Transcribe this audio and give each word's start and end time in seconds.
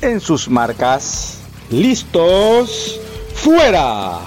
en 0.00 0.20
sus 0.20 0.48
marcas. 0.48 1.38
¿Listos? 1.70 3.00
¡Fuera! 3.34 4.18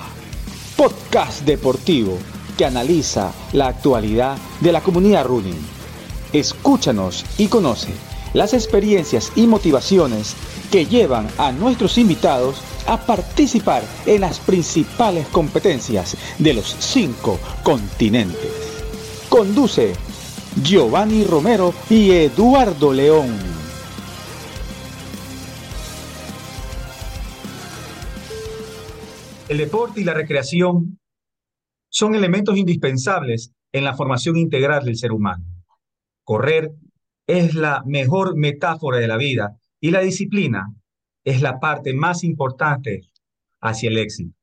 Podcast 0.75 1.41
deportivo 1.41 2.17
que 2.57 2.65
analiza 2.65 3.31
la 3.53 3.67
actualidad 3.67 4.37
de 4.59 4.71
la 4.71 4.81
comunidad 4.81 5.25
running. 5.25 5.59
Escúchanos 6.33 7.25
y 7.37 7.47
conoce 7.47 7.89
las 8.33 8.53
experiencias 8.53 9.31
y 9.35 9.47
motivaciones 9.47 10.35
que 10.71 10.85
llevan 10.85 11.27
a 11.37 11.51
nuestros 11.51 11.97
invitados 11.97 12.61
a 12.85 12.97
participar 12.97 13.83
en 14.05 14.21
las 14.21 14.39
principales 14.39 15.27
competencias 15.27 16.15
de 16.37 16.53
los 16.53 16.75
cinco 16.79 17.39
continentes. 17.63 18.51
Conduce 19.29 19.93
Giovanni 20.61 21.23
Romero 21.23 21.73
y 21.89 22.11
Eduardo 22.11 22.93
León. 22.93 23.48
El 29.49 29.57
deporte 29.57 29.99
y 29.99 30.03
la 30.03 30.13
recreación 30.13 30.99
son 31.91 32.13
elementos 32.13 32.55
indispensables 32.55 33.51
en 33.71 33.83
la 33.83 33.95
formación 33.95 34.37
integral 34.37 34.85
del 34.85 34.95
ser 34.95 35.11
humano. 35.11 35.43
Correr 36.23 36.69
es 37.25 37.55
la 37.55 37.81
mejor 37.87 38.37
metáfora 38.37 38.99
de 38.99 39.07
la 39.07 39.17
vida 39.17 39.57
y 39.81 39.89
la 39.89 40.01
disciplina 40.01 40.67
es 41.25 41.41
la 41.41 41.59
parte 41.59 41.95
más 41.95 42.23
importante 42.23 43.01
hacia 43.59 43.89
el 43.89 43.97
éxito. 43.97 44.37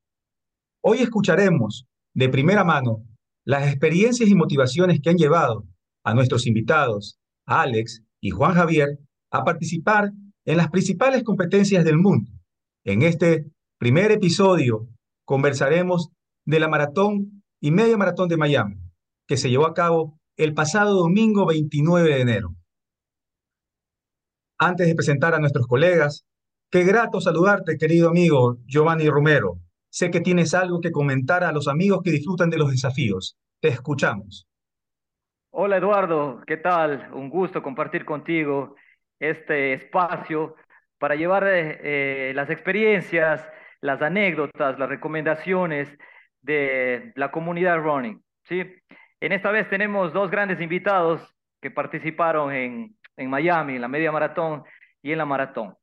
Hoy 0.82 0.98
escucharemos 0.98 1.86
de 2.12 2.28
primera 2.28 2.64
mano 2.64 3.04
las 3.44 3.68
experiencias 3.68 4.28
y 4.28 4.34
motivaciones 4.34 4.98
que 5.00 5.10
han 5.10 5.18
llevado 5.18 5.68
a 6.02 6.14
nuestros 6.14 6.48
invitados, 6.48 7.20
Alex 7.46 8.02
y 8.20 8.30
Juan 8.30 8.54
Javier, 8.54 8.98
a 9.30 9.44
participar 9.44 10.10
en 10.44 10.56
las 10.56 10.68
principales 10.68 11.22
competencias 11.22 11.84
del 11.84 11.96
mundo. 11.96 12.32
En 12.82 13.02
este 13.02 13.46
primer 13.78 14.10
episodio 14.10 14.88
conversaremos 15.26 16.10
de 16.46 16.60
la 16.60 16.68
maratón 16.68 17.42
y 17.60 17.72
media 17.72 17.98
maratón 17.98 18.28
de 18.28 18.38
Miami, 18.38 18.76
que 19.26 19.36
se 19.36 19.50
llevó 19.50 19.66
a 19.66 19.74
cabo 19.74 20.18
el 20.36 20.54
pasado 20.54 20.94
domingo 20.94 21.44
29 21.46 22.08
de 22.08 22.20
enero. 22.20 22.54
Antes 24.58 24.86
de 24.86 24.94
presentar 24.94 25.34
a 25.34 25.40
nuestros 25.40 25.66
colegas, 25.66 26.24
qué 26.70 26.84
grato 26.84 27.20
saludarte, 27.20 27.76
querido 27.76 28.08
amigo 28.08 28.56
Giovanni 28.66 29.08
Romero. 29.10 29.58
Sé 29.90 30.10
que 30.10 30.20
tienes 30.20 30.54
algo 30.54 30.80
que 30.80 30.92
comentar 30.92 31.42
a 31.42 31.52
los 31.52 31.68
amigos 31.68 32.02
que 32.02 32.12
disfrutan 32.12 32.48
de 32.48 32.58
los 32.58 32.70
desafíos. 32.70 33.36
Te 33.60 33.68
escuchamos. 33.68 34.46
Hola 35.50 35.78
Eduardo, 35.78 36.42
¿qué 36.46 36.58
tal? 36.58 37.10
Un 37.12 37.30
gusto 37.30 37.62
compartir 37.62 38.04
contigo 38.04 38.76
este 39.18 39.72
espacio 39.72 40.54
para 40.98 41.16
llevar 41.16 41.44
eh, 41.48 42.32
las 42.34 42.50
experiencias, 42.50 43.44
las 43.80 44.00
anécdotas, 44.02 44.78
las 44.78 44.88
recomendaciones 44.88 45.88
de 46.40 47.12
la 47.14 47.30
comunidad 47.30 47.78
running. 47.78 48.22
¿sí? 48.44 48.64
En 49.20 49.32
esta 49.32 49.50
vez 49.50 49.68
tenemos 49.68 50.12
dos 50.12 50.30
grandes 50.30 50.60
invitados 50.60 51.34
que 51.60 51.70
participaron 51.70 52.52
en, 52.52 52.96
en 53.16 53.30
Miami, 53.30 53.76
en 53.76 53.80
la 53.80 53.88
media 53.88 54.12
maratón 54.12 54.64
y 55.02 55.12
en 55.12 55.18
la 55.18 55.24
maratón. 55.24 55.74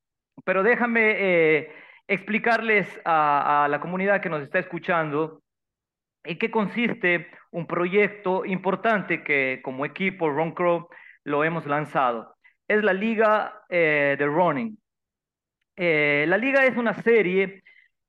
Pero 0.46 0.64
déjame 0.64 1.14
eh, 1.18 1.72
explicarles 2.08 2.88
a, 3.06 3.68
la 3.70 3.80
comunidad 3.80 4.22
que 4.22 4.30
nos 4.30 4.42
está 4.42 4.60
escuchando 4.60 5.42
en 6.24 6.38
qué 6.38 6.50
consiste 6.50 7.28
un 7.52 7.68
proyecto 7.68 8.46
importante 8.46 9.24
que 9.24 9.62
como 9.64 9.86
equipo 9.86 10.30
Run 10.30 10.54
Crow 10.54 10.88
lo 11.24 11.44
hemos 11.44 11.66
lanzado. 11.66 12.36
Es 12.68 12.84
la 12.84 12.94
Liga 12.94 13.64
eh, 13.70 14.16
de 14.18 14.26
Running. 14.26 14.78
Eh, 15.76 16.26
la 16.28 16.38
liga 16.38 16.66
es 16.66 16.78
una 16.78 16.94
serie 16.94 17.63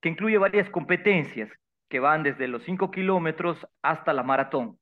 que 0.05 0.11
incluye 0.11 0.37
varias 0.37 0.69
competencias 0.69 1.49
que 1.89 1.99
van 1.99 2.23
desde 2.23 2.47
los 2.47 2.63
5 2.65 2.91
kilómetros 2.91 3.67
hasta 3.81 4.13
la 4.13 4.23
maratón. 4.23 4.79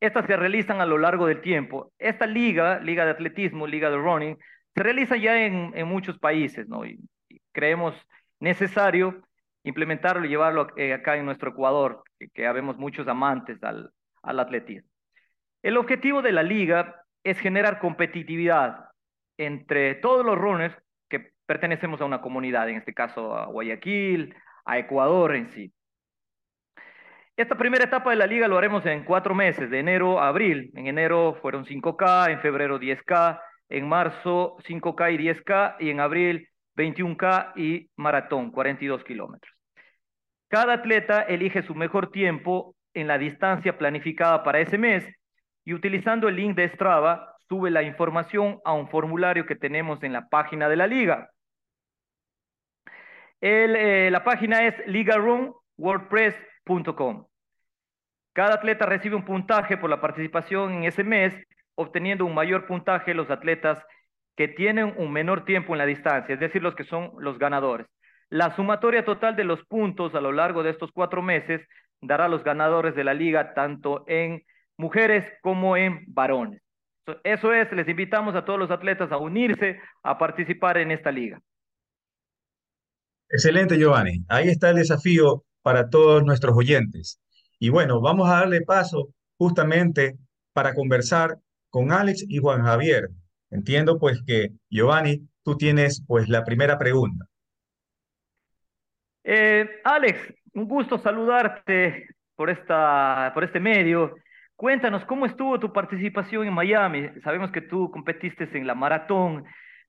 Estas 0.00 0.26
se 0.26 0.36
realizan 0.36 0.80
a 0.80 0.86
lo 0.86 0.98
largo 0.98 1.28
del 1.28 1.40
tiempo. 1.40 1.92
Esta 1.96 2.26
liga, 2.26 2.80
liga 2.80 3.04
de 3.04 3.12
atletismo, 3.12 3.64
liga 3.64 3.88
de 3.88 3.96
running, 3.96 4.36
se 4.74 4.82
realiza 4.82 5.16
ya 5.16 5.40
en, 5.40 5.86
muchos 5.86 6.18
países, 6.18 6.66
¿no? 6.66 6.84
Y, 6.84 6.98
creemos 7.52 7.94
necesario 8.40 9.22
implementarlo 9.62 10.26
y 10.26 10.30
llevarlo 10.30 10.66
eh, 10.76 10.92
acá 10.92 11.16
en 11.16 11.24
nuestro 11.24 11.50
Ecuador, 11.50 12.02
que, 12.18 12.28
que 12.30 12.44
habemos 12.44 12.76
muchos 12.78 13.06
amantes 13.06 13.62
al, 13.62 13.92
al 14.20 14.40
atletismo. 14.40 14.90
El 15.62 15.76
objetivo 15.76 16.22
de 16.22 16.32
la 16.32 16.42
liga 16.42 17.04
es 17.22 17.38
generar 17.38 17.78
competitividad 17.78 18.86
entre 19.38 19.94
todos 19.94 20.26
los 20.26 20.36
runners 20.36 20.76
pertenecemos 21.46 22.00
a 22.00 22.04
una 22.04 22.20
comunidad, 22.20 22.68
en 22.68 22.76
este 22.76 22.92
caso 22.92 23.36
a 23.36 23.46
Guayaquil, 23.46 24.34
a 24.64 24.78
Ecuador 24.78 25.36
en 25.36 25.48
sí. 25.50 25.72
Esta 27.36 27.54
primera 27.54 27.84
etapa 27.84 28.10
de 28.10 28.16
la 28.16 28.26
liga 28.26 28.48
lo 28.48 28.56
haremos 28.56 28.84
en 28.86 29.04
cuatro 29.04 29.34
meses, 29.34 29.70
de 29.70 29.78
enero 29.78 30.20
a 30.20 30.28
abril. 30.28 30.70
En 30.74 30.86
enero 30.86 31.38
fueron 31.42 31.66
5K, 31.66 32.32
en 32.32 32.40
febrero 32.40 32.80
10K, 32.80 33.40
en 33.68 33.88
marzo 33.88 34.56
5K 34.66 35.12
y 35.12 35.18
10K, 35.18 35.76
y 35.80 35.90
en 35.90 36.00
abril 36.00 36.48
21K 36.76 37.52
y 37.56 37.90
maratón, 37.96 38.50
42 38.50 39.04
kilómetros. 39.04 39.52
Cada 40.48 40.74
atleta 40.74 41.22
elige 41.22 41.62
su 41.62 41.74
mejor 41.74 42.10
tiempo 42.10 42.74
en 42.94 43.06
la 43.06 43.18
distancia 43.18 43.76
planificada 43.76 44.42
para 44.42 44.60
ese 44.60 44.78
mes 44.78 45.04
y 45.64 45.74
utilizando 45.74 46.28
el 46.28 46.36
link 46.36 46.56
de 46.56 46.68
Strava 46.68 47.36
sube 47.48 47.70
la 47.70 47.82
información 47.82 48.60
a 48.64 48.72
un 48.72 48.88
formulario 48.88 49.44
que 49.44 49.56
tenemos 49.56 50.02
en 50.02 50.12
la 50.12 50.28
página 50.28 50.68
de 50.68 50.76
la 50.76 50.86
liga. 50.86 51.30
Eh, 53.40 54.08
la 54.10 54.24
página 54.24 54.66
es 54.66 54.74
ligarunwordpress.com. 54.86 57.26
Cada 58.32 58.54
atleta 58.54 58.86
recibe 58.86 59.16
un 59.16 59.24
puntaje 59.24 59.76
por 59.76 59.90
la 59.90 60.00
participación 60.00 60.72
en 60.74 60.84
ese 60.84 61.02
mes, 61.04 61.34
obteniendo 61.74 62.24
un 62.24 62.34
mayor 62.34 62.66
puntaje 62.66 63.14
los 63.14 63.30
atletas 63.30 63.84
que 64.36 64.48
tienen 64.48 64.94
un 64.98 65.12
menor 65.12 65.44
tiempo 65.44 65.74
en 65.74 65.78
la 65.78 65.86
distancia, 65.86 66.34
es 66.34 66.40
decir, 66.40 66.62
los 66.62 66.74
que 66.74 66.84
son 66.84 67.12
los 67.18 67.38
ganadores. 67.38 67.86
La 68.28 68.54
sumatoria 68.54 69.04
total 69.04 69.36
de 69.36 69.44
los 69.44 69.64
puntos 69.64 70.14
a 70.14 70.20
lo 70.20 70.32
largo 70.32 70.62
de 70.62 70.70
estos 70.70 70.90
cuatro 70.92 71.22
meses 71.22 71.66
dará 72.00 72.26
a 72.26 72.28
los 72.28 72.44
ganadores 72.44 72.94
de 72.94 73.04
la 73.04 73.14
liga 73.14 73.54
tanto 73.54 74.04
en 74.06 74.42
mujeres 74.76 75.24
como 75.42 75.76
en 75.76 76.04
varones. 76.08 76.60
Eso 77.22 77.52
es, 77.52 77.70
les 77.72 77.88
invitamos 77.88 78.34
a 78.34 78.44
todos 78.44 78.58
los 78.58 78.70
atletas 78.70 79.12
a 79.12 79.16
unirse, 79.16 79.80
a 80.02 80.18
participar 80.18 80.76
en 80.78 80.90
esta 80.90 81.12
liga. 81.12 81.40
Excelente, 83.28 83.76
Giovanni. 83.78 84.24
Ahí 84.28 84.48
está 84.48 84.70
el 84.70 84.76
desafío 84.76 85.44
para 85.62 85.90
todos 85.90 86.24
nuestros 86.24 86.56
oyentes. 86.56 87.20
Y 87.58 87.70
bueno, 87.70 88.00
vamos 88.00 88.28
a 88.28 88.40
darle 88.40 88.60
paso 88.62 89.08
justamente 89.36 90.16
para 90.52 90.74
conversar 90.74 91.38
con 91.70 91.92
Alex 91.92 92.24
y 92.28 92.38
Juan 92.38 92.62
Javier. 92.62 93.08
Entiendo 93.50 93.98
pues 93.98 94.22
que, 94.26 94.50
Giovanni, 94.70 95.28
tú 95.42 95.56
tienes 95.56 96.04
pues 96.06 96.28
la 96.28 96.44
primera 96.44 96.78
pregunta. 96.78 97.26
Eh, 99.24 99.80
Alex, 99.84 100.20
un 100.54 100.68
gusto 100.68 100.98
saludarte 100.98 102.08
por, 102.36 102.48
esta, 102.48 103.32
por 103.34 103.44
este 103.44 103.58
medio. 103.58 104.14
Cuéntanos, 104.54 105.04
¿cómo 105.04 105.26
estuvo 105.26 105.58
tu 105.58 105.72
participación 105.72 106.46
en 106.46 106.54
Miami? 106.54 107.10
Sabemos 107.22 107.50
que 107.50 107.60
tú 107.60 107.90
competiste 107.90 108.48
en 108.56 108.66
la 108.66 108.74
maratón. 108.74 109.44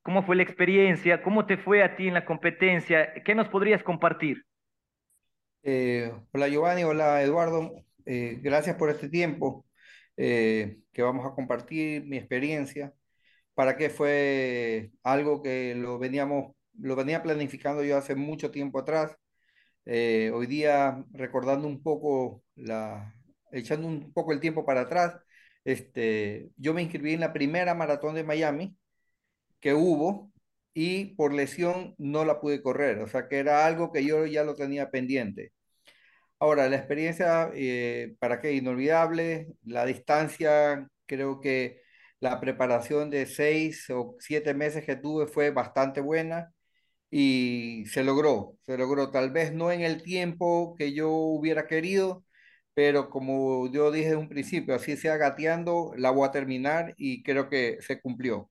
¿Cómo 0.07 0.23
fue 0.23 0.37
la 0.37 0.43
experiencia? 0.43 1.21
¿Cómo 1.21 1.45
te 1.45 1.57
fue 1.57 1.83
a 1.83 1.97
ti 1.97 2.07
en 2.07 2.13
la 2.13 2.23
competencia? 2.23 3.13
¿Qué 3.25 3.35
nos 3.35 3.49
podrías 3.49 3.83
compartir? 3.83 4.45
Eh, 5.63 6.13
hola 6.31 6.47
Giovanni, 6.47 6.85
hola 6.85 7.21
Eduardo. 7.21 7.73
Eh, 8.05 8.39
gracias 8.41 8.77
por 8.77 8.89
este 8.89 9.09
tiempo 9.09 9.65
eh, 10.15 10.77
que 10.93 11.01
vamos 11.01 11.25
a 11.25 11.35
compartir 11.35 12.05
mi 12.05 12.15
experiencia. 12.15 12.93
Para 13.53 13.75
que 13.75 13.89
fue 13.89 14.91
algo 15.03 15.43
que 15.43 15.75
lo 15.75 15.99
veníamos, 15.99 16.55
lo 16.79 16.95
venía 16.95 17.21
planificando 17.21 17.83
yo 17.83 17.97
hace 17.97 18.15
mucho 18.15 18.49
tiempo 18.49 18.79
atrás. 18.79 19.13
Hoy 19.85 20.47
día, 20.47 21.03
recordando 21.11 21.67
un 21.67 21.83
poco, 21.83 22.45
echando 23.51 23.85
un 23.85 24.13
poco 24.13 24.31
el 24.31 24.39
tiempo 24.39 24.65
para 24.65 24.81
atrás, 24.81 25.17
este, 25.65 26.49
yo 26.55 26.73
me 26.73 26.81
inscribí 26.81 27.11
en 27.11 27.19
la 27.19 27.33
primera 27.33 27.75
maratón 27.75 28.15
de 28.15 28.23
Miami 28.23 28.77
que 29.59 29.73
hubo 29.73 30.31
y 30.73 31.15
por 31.15 31.33
lesión 31.33 31.95
no 31.97 32.25
la 32.25 32.39
pude 32.41 32.61
correr, 32.61 32.99
o 32.99 33.07
sea 33.07 33.27
que 33.27 33.39
era 33.39 33.65
algo 33.65 33.91
que 33.91 34.05
yo 34.05 34.25
ya 34.25 34.43
lo 34.43 34.55
tenía 34.55 34.91
pendiente. 34.91 35.53
Ahora, 36.39 36.69
la 36.69 36.77
experiencia, 36.77 37.49
eh, 37.55 38.15
¿para 38.19 38.39
qué? 38.41 38.53
Inolvidable, 38.53 39.47
la 39.63 39.85
distancia, 39.85 40.87
creo 41.07 41.41
que 41.41 41.81
la 42.19 42.39
preparación 42.39 43.09
de 43.09 43.25
seis 43.25 43.89
o 43.89 44.15
siete 44.19 44.53
meses 44.53 44.85
que 44.85 44.95
tuve 44.95 45.27
fue 45.27 45.49
bastante 45.51 45.99
buena 46.01 46.53
y 47.09 47.85
se 47.87 48.03
logró, 48.03 48.57
se 48.67 48.77
logró, 48.77 49.11
tal 49.11 49.31
vez 49.31 49.53
no 49.53 49.71
en 49.71 49.81
el 49.81 50.03
tiempo 50.03 50.75
que 50.77 50.93
yo 50.93 51.11
hubiera 51.11 51.67
querido, 51.67 52.25
pero 52.73 53.09
como 53.09 53.71
yo 53.71 53.91
dije 53.91 54.07
desde 54.09 54.17
un 54.17 54.29
principio, 54.29 54.75
así 54.75 54.97
sea 54.97 55.17
gateando, 55.17 55.93
la 55.97 56.11
voy 56.11 56.27
a 56.27 56.31
terminar 56.31 56.93
y 56.97 57.23
creo 57.23 57.49
que 57.49 57.77
se 57.81 58.01
cumplió. 58.01 58.49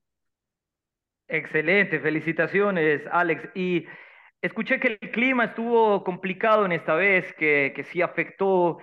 Excelente, 1.29 1.99
felicitaciones, 2.01 3.03
Alex. 3.11 3.49
Y 3.55 3.87
escuché 4.41 4.79
que 4.79 4.99
el 5.01 5.11
clima 5.11 5.47
estuvo 5.47 6.05
complicado 6.05 6.65
en 6.65 6.73
esta 6.73 6.95
vez, 6.95 7.33
que, 7.35 7.73
que 7.75 7.85
sí 7.85 8.01
afectó. 8.03 8.79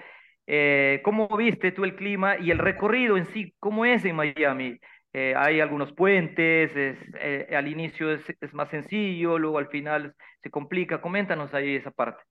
Eh, 0.46 1.02
¿cómo 1.06 1.28
viste 1.38 1.72
tú 1.72 1.86
el 1.86 1.96
clima 1.96 2.38
y 2.38 2.52
el 2.52 2.58
recorrido 2.60 3.16
en 3.18 3.26
sí? 3.28 3.56
¿Cómo 3.60 3.86
es 3.86 4.04
en 4.06 4.16
Miami? 4.18 4.78
Eh, 5.14 5.34
hay 5.38 5.62
algunos 5.62 5.94
puentes, 5.94 6.76
es, 6.76 6.98
eh, 7.20 7.48
al 7.56 7.68
inicio 7.68 8.12
es, 8.12 8.22
es 8.42 8.54
más 8.54 8.70
sencillo, 8.70 9.38
luego 9.40 9.58
al 9.60 9.70
final 9.70 10.16
se 10.42 10.50
complica. 10.50 11.02
Coméntanos 11.02 11.54
ahí 11.54 11.76
esa 11.76 11.92
parte. 11.92 12.24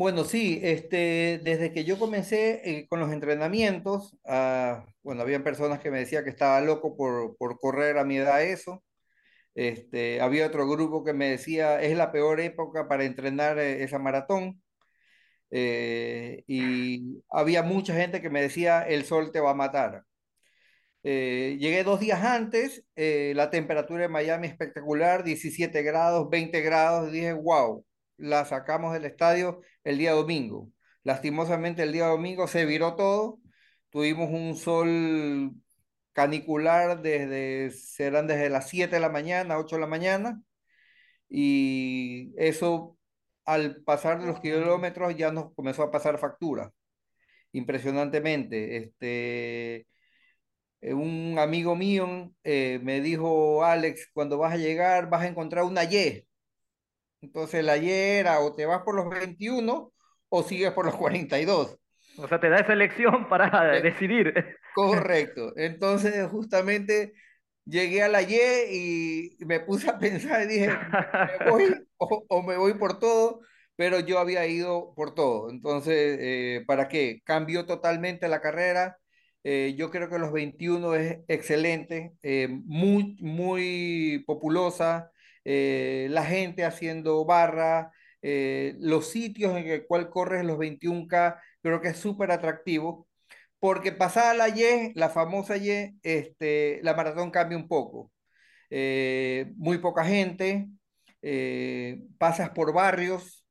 Bueno, 0.00 0.24
sí, 0.24 0.58
este, 0.62 1.40
desde 1.44 1.72
que 1.74 1.84
yo 1.84 1.98
comencé 1.98 2.62
eh, 2.64 2.88
con 2.88 3.00
los 3.00 3.12
entrenamientos, 3.12 4.16
ah, 4.24 4.86
bueno, 5.02 5.20
había 5.20 5.44
personas 5.44 5.80
que 5.80 5.90
me 5.90 5.98
decían 5.98 6.24
que 6.24 6.30
estaba 6.30 6.58
loco 6.62 6.96
por, 6.96 7.36
por 7.36 7.58
correr 7.60 7.98
a 7.98 8.04
mi 8.04 8.16
edad 8.16 8.42
eso. 8.42 8.82
Este, 9.54 10.20
había 10.22 10.46
otro 10.46 10.68
grupo 10.68 11.04
que 11.04 11.12
me 11.14 11.30
decía, 11.30 11.82
es 11.82 11.96
la 11.96 12.12
peor 12.12 12.40
época 12.40 12.88
para 12.88 13.04
entrenar 13.04 13.58
eh, 13.58 13.84
esa 13.84 13.98
maratón. 13.98 14.62
Eh, 15.50 16.44
y 16.46 17.22
había 17.30 17.62
mucha 17.62 17.94
gente 17.94 18.22
que 18.22 18.30
me 18.30 18.42
decía, 18.42 18.82
el 18.82 19.04
sol 19.04 19.32
te 19.32 19.40
va 19.40 19.50
a 19.52 19.54
matar. 19.54 20.04
Eh, 21.02 21.56
llegué 21.60 21.84
dos 21.84 22.00
días 22.00 22.22
antes, 22.24 22.84
la 22.96 23.50
temperatura 23.50 24.04
en 24.04 24.12
Miami 24.12 24.46
espectacular, 24.48 25.24
17 25.24 25.82
grados, 25.82 26.28
20 26.30 26.60
grados, 26.62 27.12
dije, 27.12 27.32
wow, 27.32 27.84
la 28.20 28.44
sacamos 28.44 28.92
del 28.92 29.04
estadio 29.04 29.60
el 29.84 29.98
día 29.98 30.12
domingo. 30.12 30.70
Lastimosamente 31.02 31.82
el 31.82 31.92
día 31.92 32.06
domingo 32.06 32.46
se 32.46 32.66
viró 32.66 32.94
todo, 32.96 33.40
tuvimos 33.90 34.30
un 34.30 34.56
sol 34.56 35.52
canicular 36.12 37.02
desde, 37.02 37.70
serán 37.70 38.26
desde 38.26 38.50
las 38.50 38.68
7 38.68 38.96
de 38.96 39.00
la 39.00 39.08
mañana, 39.08 39.58
8 39.58 39.76
de 39.76 39.80
la 39.80 39.86
mañana, 39.86 40.42
y 41.28 42.32
eso 42.38 42.98
al 43.44 43.82
pasar 43.82 44.20
de 44.20 44.26
los 44.26 44.40
kilómetros 44.40 45.16
ya 45.16 45.32
nos 45.32 45.54
comenzó 45.54 45.82
a 45.84 45.90
pasar 45.90 46.18
factura, 46.18 46.72
impresionantemente. 47.52 48.76
Este, 48.76 49.86
eh, 50.80 50.94
un 50.94 51.38
amigo 51.38 51.76
mío 51.76 52.32
eh, 52.44 52.80
me 52.82 53.00
dijo, 53.00 53.64
Alex, 53.64 54.10
cuando 54.12 54.38
vas 54.38 54.54
a 54.54 54.56
llegar 54.56 55.10
vas 55.10 55.22
a 55.22 55.28
encontrar 55.28 55.64
una 55.64 55.84
Y. 55.84 56.26
Entonces 57.20 57.64
la 57.64 57.76
Y 57.78 57.90
era 57.90 58.40
o 58.40 58.54
te 58.54 58.66
vas 58.66 58.82
por 58.82 58.94
los 58.96 59.08
21 59.10 59.92
o 60.28 60.42
sigues 60.42 60.72
por 60.72 60.86
los 60.86 60.96
42. 60.96 61.78
O 62.16 62.28
sea, 62.28 62.38
te 62.40 62.48
da 62.50 62.58
esa 62.60 62.72
elección 62.74 63.28
para 63.28 63.76
Eh, 63.76 63.80
decidir. 63.80 64.32
correcto. 64.72 65.52
Entonces 65.56 66.28
justamente 66.30 67.14
llegué 67.64 68.02
a 68.02 68.08
la 68.08 68.22
Y 68.22 69.36
y 69.38 69.44
me 69.46 69.60
puse 69.60 69.90
a 69.90 69.98
pensar 69.98 70.42
y 70.44 70.46
dije, 70.48 70.86
¿me 71.22 71.38
voy 71.38 71.88
o, 71.98 72.24
o 72.28 72.42
me 72.42 72.56
voy 72.56 72.74
por 72.74 72.98
todo? 72.98 73.40
Pero 73.76 74.00
yo 74.00 74.18
había 74.18 74.46
ido 74.46 74.92
por 74.94 75.14
todo. 75.14 75.50
Entonces, 75.50 76.18
eh, 76.20 76.64
¿para 76.66 76.88
qué? 76.88 77.22
Cambió 77.24 77.66
totalmente 77.66 78.28
la 78.28 78.40
carrera. 78.42 78.98
Eh, 79.44 79.74
yo 79.78 79.90
creo 79.90 80.10
que 80.10 80.18
los 80.18 80.32
21 80.32 80.94
es 80.94 81.20
excelente, 81.28 82.14
muy, 82.66 83.16
muy 83.22 84.22
populosa, 84.26 85.10
eh, 85.44 86.08
la 86.10 86.24
gente 86.24 86.64
haciendo 86.64 87.24
barra, 87.24 87.92
eh, 88.22 88.74
los 88.80 89.08
sitios 89.10 89.56
en 89.56 89.66
el 89.68 89.86
cual 89.86 90.10
corres 90.10 90.44
los 90.44 90.58
21K, 90.58 91.40
creo 91.62 91.80
que 91.80 91.88
es 91.88 91.96
súper 91.98 92.30
atractivo, 92.30 93.08
porque 93.60 93.92
pasada 93.92 94.34
la 94.34 94.48
Y, 94.50 94.92
la 94.94 95.10
famosa 95.10 95.56
Y, 95.58 95.70
este, 96.02 96.80
la 96.82 96.94
maratón 96.94 97.30
cambia 97.30 97.58
un 97.58 97.68
poco. 97.68 98.12
Eh, 98.70 99.52
muy 99.56 99.78
poca 99.78 100.04
gente, 100.04 100.68
pasas 102.18 102.50
por 102.50 102.72
barrios, 102.72 103.44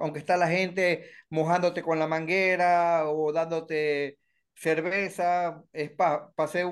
aunque 0.00 0.18
está 0.18 0.36
la 0.36 0.48
gente 0.48 1.10
mojándote 1.30 1.82
con 1.82 1.98
la 1.98 2.06
manguera 2.06 3.08
o 3.10 3.32
dándote 3.32 4.18
cerveza, 4.54 5.62
es 5.72 5.90
pa- 5.92 6.32
pasé 6.34 6.64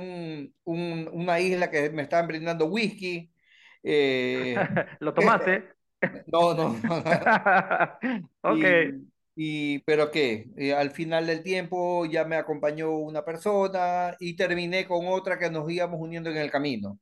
un- 0.65 1.09
una 1.13 1.41
isla 1.41 1.71
que 1.71 1.91
me 1.91 2.03
estaban 2.03 2.27
brindando 2.29 2.67
whisky. 2.67 3.33
Eh, 3.83 4.57
¿Lo 5.01 5.15
tomaste? 5.15 5.69
no, 6.27 6.55
no. 6.55 6.77
Ok. 8.43 8.65
Y, 8.65 9.75
y, 9.77 9.79
pero 9.81 10.11
qué, 10.11 10.51
Eh, 10.57 10.75
al 10.75 10.91
final 10.91 11.27
del 11.27 11.43
tiempo 11.43 12.07
ya 12.07 12.25
me 12.25 12.37
acompañó 12.37 12.91
una 12.93 13.25
persona 13.25 14.17
y 14.19 14.37
terminé 14.37 14.87
con 14.87 15.07
otra 15.09 15.39
que 15.39 15.51
nos 15.51 15.71
íbamos 15.71 16.01
uniendo 16.01 16.31
en 16.31 16.37
el 16.39 16.51
camino. 16.51 16.99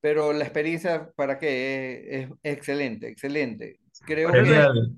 Pero 0.00 0.32
la 0.32 0.44
experiencia, 0.44 1.10
¿para 1.16 1.38
qué? 1.38 2.06
Es, 2.10 2.30
es 2.42 2.56
excelente, 2.56 3.08
excelente. 3.08 3.80
Creo 4.06 4.30
eso, 4.30 4.42
que 4.42 4.44
Genial, 4.44 4.96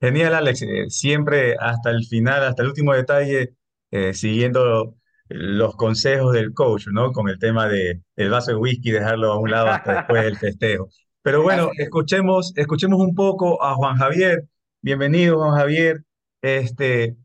genial, 0.00 0.34
Alex. 0.34 0.62
Eh, 0.62 0.88
siempre 0.88 1.56
hasta 1.58 1.90
el 1.90 2.04
final, 2.06 2.44
hasta 2.44 2.62
el 2.62 2.68
último 2.68 2.94
detalle, 2.94 3.54
eh, 3.90 4.14
siguiendo 4.14 4.96
los 5.30 5.76
consejos 5.76 6.34
del 6.34 6.52
coach, 6.52 6.88
¿no? 6.92 7.12
Con 7.12 7.28
el 7.28 7.38
tema 7.38 7.66
de 7.68 8.02
el 8.16 8.30
vaso 8.30 8.50
de 8.50 8.56
whisky, 8.56 8.90
dejarlo 8.90 9.32
a 9.32 9.38
un 9.38 9.50
lado 9.50 9.68
hasta 9.68 9.94
después 9.94 10.24
del 10.24 10.36
festejo. 10.36 10.88
Pero 11.22 11.42
bueno, 11.42 11.70
es. 11.72 11.84
escuchemos, 11.84 12.52
escuchemos 12.56 13.00
un 13.00 13.14
poco 13.14 13.62
a 13.62 13.74
Juan 13.74 13.96
Javier. 13.96 14.44
Bienvenido, 14.82 15.38
Juan 15.38 15.54
Javier. 15.54 16.04
Este, 16.42 17.16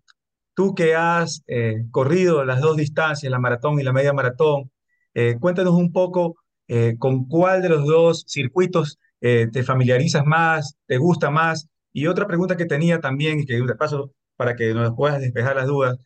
Tú 0.56 0.74
que 0.74 0.96
has 0.96 1.44
eh, 1.48 1.84
corrido 1.92 2.46
las 2.46 2.62
dos 2.62 2.78
distancias, 2.78 3.30
la 3.30 3.40
maratón 3.40 3.78
y 3.78 3.84
la 3.84 3.92
media 3.92 4.14
maratón, 4.14 4.72
eh, 5.14 5.36
cuéntanos 5.40 5.74
un 5.74 5.92
poco 5.92 6.38
eh, 6.70 6.96
con 6.98 7.26
cuál 7.28 7.62
de 7.62 7.70
los 7.70 7.86
dos 7.86 8.24
circuitos 8.28 8.98
eh, 9.22 9.48
te 9.52 9.64
familiarizas 9.64 10.26
más, 10.26 10.78
te 10.88 10.98
gusta 10.98 11.30
más. 11.30 11.68
Y 11.92 12.08
otra 12.08 12.26
pregunta 12.28 12.56
que 12.56 12.66
tenía 12.66 13.02
también, 13.02 13.40
y 13.40 13.46
que 13.46 13.56
de 13.56 13.76
paso 13.76 14.12
para 14.38 14.56
que 14.56 14.74
nos 14.74 14.96
puedas 14.96 15.20
despejar 15.20 15.58
las 15.58 15.68
dudas, 15.68 15.98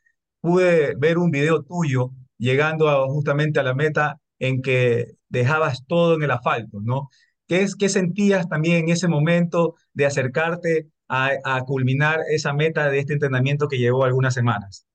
pude 0.42 0.96
ver 0.98 1.18
un 1.18 1.32
video 1.32 1.64
tuyo 1.64 2.12
llegando 2.38 3.08
justamente 3.10 3.60
a 3.60 3.64
la 3.64 3.74
meta 3.74 4.20
en 4.40 4.62
que 4.62 5.14
dejabas 5.30 5.86
todo 5.88 6.16
en 6.16 6.24
el 6.24 6.32
asfalto, 6.32 6.80
¿no? 6.82 7.10
¿Qué 7.48 7.62
es, 7.62 7.76
qué 7.76 7.90
sentías 7.90 8.48
también 8.48 8.86
en 8.86 8.90
ese 8.90 9.08
momento 9.08 9.76
de 9.94 10.06
acercarte 10.06 10.88
a, 11.08 11.32
a 11.44 11.62
culminar 11.66 12.20
esa 12.32 12.54
meta 12.54 12.90
de 12.90 13.00
este 13.00 13.14
entrenamiento 13.14 13.68
que 13.68 13.78
llevó 13.78 14.06
algunas 14.06 14.34
semanas? 14.34 14.86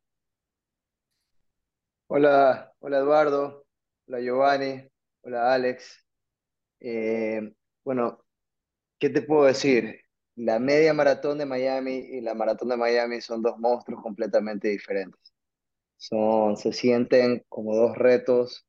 Hola, 2.06 2.72
hola 2.78 2.98
Eduardo, 2.98 3.66
hola 4.06 4.20
Giovanni, 4.20 4.88
hola 5.22 5.54
Alex. 5.54 6.04
Eh, 6.80 7.54
bueno, 7.84 8.24
¿qué 9.00 9.10
te 9.10 9.22
puedo 9.22 9.46
decir? 9.46 10.02
La 10.36 10.60
media 10.60 10.94
maratón 10.94 11.38
de 11.38 11.46
Miami 11.46 11.94
y 11.96 12.22
la 12.22 12.34
maratón 12.34 12.70
de 12.70 12.78
Miami 12.78 13.22
son 13.22 13.42
dos 13.42 13.58
monstruos 13.58 14.02
completamente 14.02 14.68
diferentes. 14.68 15.33
Son, 16.08 16.56
se 16.56 16.72
sienten 16.72 17.44
como 17.48 17.74
dos 17.76 17.96
retos 17.96 18.66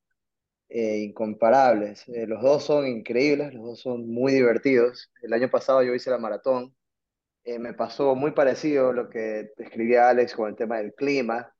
eh, 0.70 1.00
incomparables. 1.00 2.08
Eh, 2.10 2.28
los 2.28 2.42
dos 2.42 2.64
son 2.66 2.88
increíbles, 2.88 3.54
los 3.54 3.64
dos 3.66 3.82
son 3.82 4.08
muy 4.08 4.34
divertidos. 4.34 5.12
El 5.22 5.34
año 5.34 5.50
pasado 5.50 5.84
yo 5.84 5.94
hice 5.94 6.10
la 6.12 6.18
maratón. 6.18 6.76
Eh, 7.44 7.60
me 7.60 7.74
pasó 7.74 8.16
muy 8.16 8.32
parecido 8.32 8.94
lo 8.94 9.10
que 9.10 9.52
describía 9.58 10.10
Alex 10.10 10.36
con 10.36 10.50
el 10.50 10.56
tema 10.56 10.78
del 10.80 10.94
clima. 10.96 11.54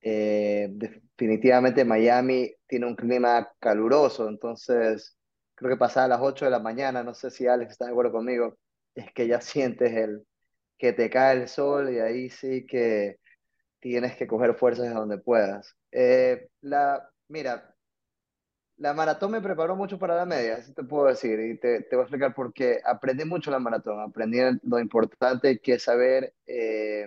Definitivamente 0.00 1.84
Miami 1.84 2.54
tiene 2.66 2.86
un 2.86 2.96
clima 2.96 3.50
caluroso, 3.58 4.28
entonces 4.28 5.16
creo 5.54 5.70
que 5.72 5.78
pasada 5.78 6.08
las 6.08 6.20
8 6.20 6.44
de 6.46 6.50
la 6.50 6.58
mañana, 6.58 7.02
no 7.02 7.14
sé 7.14 7.30
si 7.30 7.46
Alex 7.46 7.72
está 7.72 7.86
de 7.86 7.92
acuerdo 7.92 8.12
conmigo, 8.12 8.58
es 8.94 9.12
que 9.12 9.26
ya 9.28 9.40
sientes 9.40 9.92
el 9.94 10.26
que 10.78 10.92
te 10.92 11.10
cae 11.10 11.42
el 11.42 11.48
sol 11.48 11.92
y 11.94 12.00
ahí 12.00 12.30
sí 12.30 12.66
que 12.66 13.18
tienes 13.84 14.16
que 14.16 14.26
coger 14.26 14.54
fuerzas 14.54 14.88
de 14.88 14.94
donde 14.94 15.18
puedas. 15.18 15.76
Eh, 15.92 16.48
la, 16.62 17.06
mira, 17.28 17.76
la 18.78 18.94
maratón 18.94 19.32
me 19.32 19.42
preparó 19.42 19.76
mucho 19.76 19.98
para 19.98 20.16
la 20.16 20.24
media, 20.24 20.56
así 20.56 20.72
te 20.72 20.84
puedo 20.84 21.04
decir, 21.06 21.38
y 21.38 21.58
te, 21.58 21.82
te 21.82 21.94
voy 21.94 22.04
a 22.04 22.04
explicar 22.04 22.34
por 22.34 22.54
qué. 22.54 22.80
Aprendí 22.82 23.26
mucho 23.26 23.50
la 23.50 23.58
maratón, 23.58 24.00
aprendí 24.00 24.38
lo 24.62 24.78
importante 24.80 25.58
que 25.60 25.74
es 25.74 25.82
saber 25.82 26.34
eh, 26.46 27.06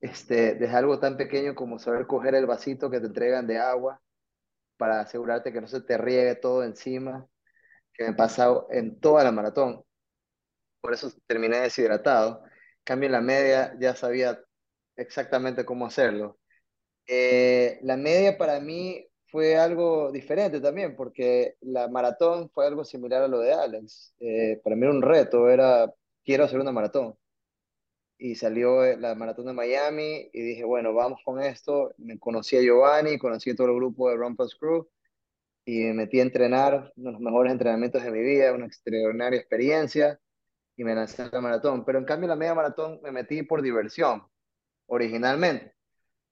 este, 0.00 0.56
desde 0.56 0.76
algo 0.76 0.98
tan 0.98 1.16
pequeño 1.16 1.54
como 1.54 1.78
saber 1.78 2.08
coger 2.08 2.34
el 2.34 2.46
vasito 2.46 2.90
que 2.90 2.98
te 2.98 3.06
entregan 3.06 3.46
de 3.46 3.58
agua 3.58 4.02
para 4.76 5.00
asegurarte 5.00 5.52
que 5.52 5.60
no 5.60 5.68
se 5.68 5.80
te 5.82 5.96
riegue 5.96 6.34
todo 6.34 6.64
encima, 6.64 7.28
que 7.94 8.04
me 8.04 8.14
pasa 8.14 8.48
en 8.70 8.98
toda 8.98 9.22
la 9.22 9.30
maratón. 9.30 9.84
Por 10.80 10.92
eso 10.92 11.12
terminé 11.28 11.58
deshidratado. 11.60 12.42
Cambio, 12.82 13.06
en 13.06 13.12
la 13.12 13.20
media 13.20 13.76
ya 13.78 13.94
sabía 13.94 14.40
exactamente 15.00 15.64
cómo 15.64 15.86
hacerlo. 15.86 16.38
Eh, 17.06 17.78
la 17.82 17.96
media 17.96 18.38
para 18.38 18.60
mí 18.60 19.06
fue 19.30 19.56
algo 19.56 20.12
diferente 20.12 20.60
también, 20.60 20.96
porque 20.96 21.56
la 21.60 21.88
maratón 21.88 22.50
fue 22.50 22.66
algo 22.66 22.84
similar 22.84 23.22
a 23.22 23.28
lo 23.28 23.40
de 23.40 23.52
Alex. 23.52 24.14
Eh, 24.20 24.60
para 24.64 24.76
mí 24.76 24.82
era 24.82 24.92
un 24.92 25.02
reto, 25.02 25.48
era, 25.50 25.92
quiero 26.24 26.44
hacer 26.44 26.60
una 26.60 26.72
maratón 26.72 27.16
y 28.20 28.34
salió 28.34 28.84
eh, 28.84 28.96
la 28.98 29.14
maratón 29.14 29.46
de 29.46 29.54
Miami 29.54 30.28
y 30.32 30.42
dije, 30.42 30.64
bueno, 30.64 30.92
vamos 30.94 31.20
con 31.24 31.40
esto. 31.42 31.94
Me 31.98 32.18
conocí 32.18 32.56
a 32.56 32.62
Giovanni, 32.62 33.18
conocí 33.18 33.50
a 33.50 33.56
todo 33.56 33.68
el 33.68 33.76
grupo 33.76 34.10
de 34.10 34.16
Rumpus 34.16 34.54
Crew 34.56 34.88
y 35.64 35.84
me 35.84 35.94
metí 35.94 36.20
a 36.20 36.22
entrenar, 36.22 36.92
uno 36.96 37.10
de 37.10 37.12
los 37.12 37.20
mejores 37.20 37.52
entrenamientos 37.52 38.02
de 38.02 38.10
mi 38.10 38.20
vida, 38.20 38.52
una 38.52 38.66
extraordinaria 38.66 39.38
experiencia 39.38 40.20
y 40.76 40.84
me 40.84 40.94
lancé 40.94 41.22
a 41.22 41.30
la 41.32 41.40
maratón. 41.40 41.84
Pero 41.84 41.98
en 41.98 42.04
cambio 42.04 42.28
la 42.28 42.36
media 42.36 42.54
maratón 42.54 43.00
me 43.02 43.12
metí 43.12 43.42
por 43.42 43.62
diversión, 43.62 44.22
originalmente, 44.90 45.72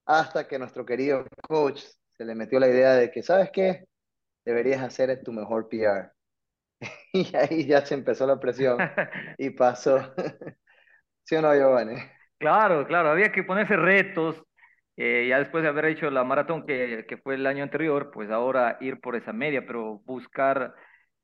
hasta 0.06 0.46
que 0.46 0.58
nuestro 0.58 0.84
querido 0.84 1.24
coach 1.42 1.82
se 2.16 2.24
le 2.24 2.34
metió 2.34 2.58
la 2.58 2.68
idea 2.68 2.94
de 2.94 3.10
que, 3.10 3.22
¿sabes 3.22 3.50
qué? 3.52 3.84
Deberías 4.44 4.82
hacer 4.82 5.22
tu 5.22 5.32
mejor 5.32 5.68
PR. 5.68 6.10
y 7.12 7.36
ahí 7.36 7.66
ya 7.66 7.84
se 7.84 7.94
empezó 7.94 8.26
la 8.26 8.40
presión 8.40 8.78
y 9.38 9.50
pasó. 9.50 10.14
¿Sí 11.24 11.36
o 11.36 11.42
no, 11.42 11.54
Giovanni? 11.54 11.96
Claro, 12.38 12.86
claro, 12.86 13.10
había 13.10 13.32
que 13.32 13.44
ponerse 13.44 13.76
retos. 13.76 14.42
Eh, 14.96 15.26
ya 15.28 15.38
después 15.38 15.62
de 15.62 15.68
haber 15.68 15.84
hecho 15.84 16.10
la 16.10 16.24
maratón 16.24 16.66
que, 16.66 17.06
que, 17.08 17.18
fue 17.18 17.36
el 17.36 17.46
año 17.46 17.62
anterior, 17.62 18.10
pues 18.12 18.30
ahora 18.30 18.78
ir 18.80 19.00
por 19.00 19.14
esa 19.14 19.32
media, 19.32 19.64
pero 19.64 20.00
buscar 20.04 20.74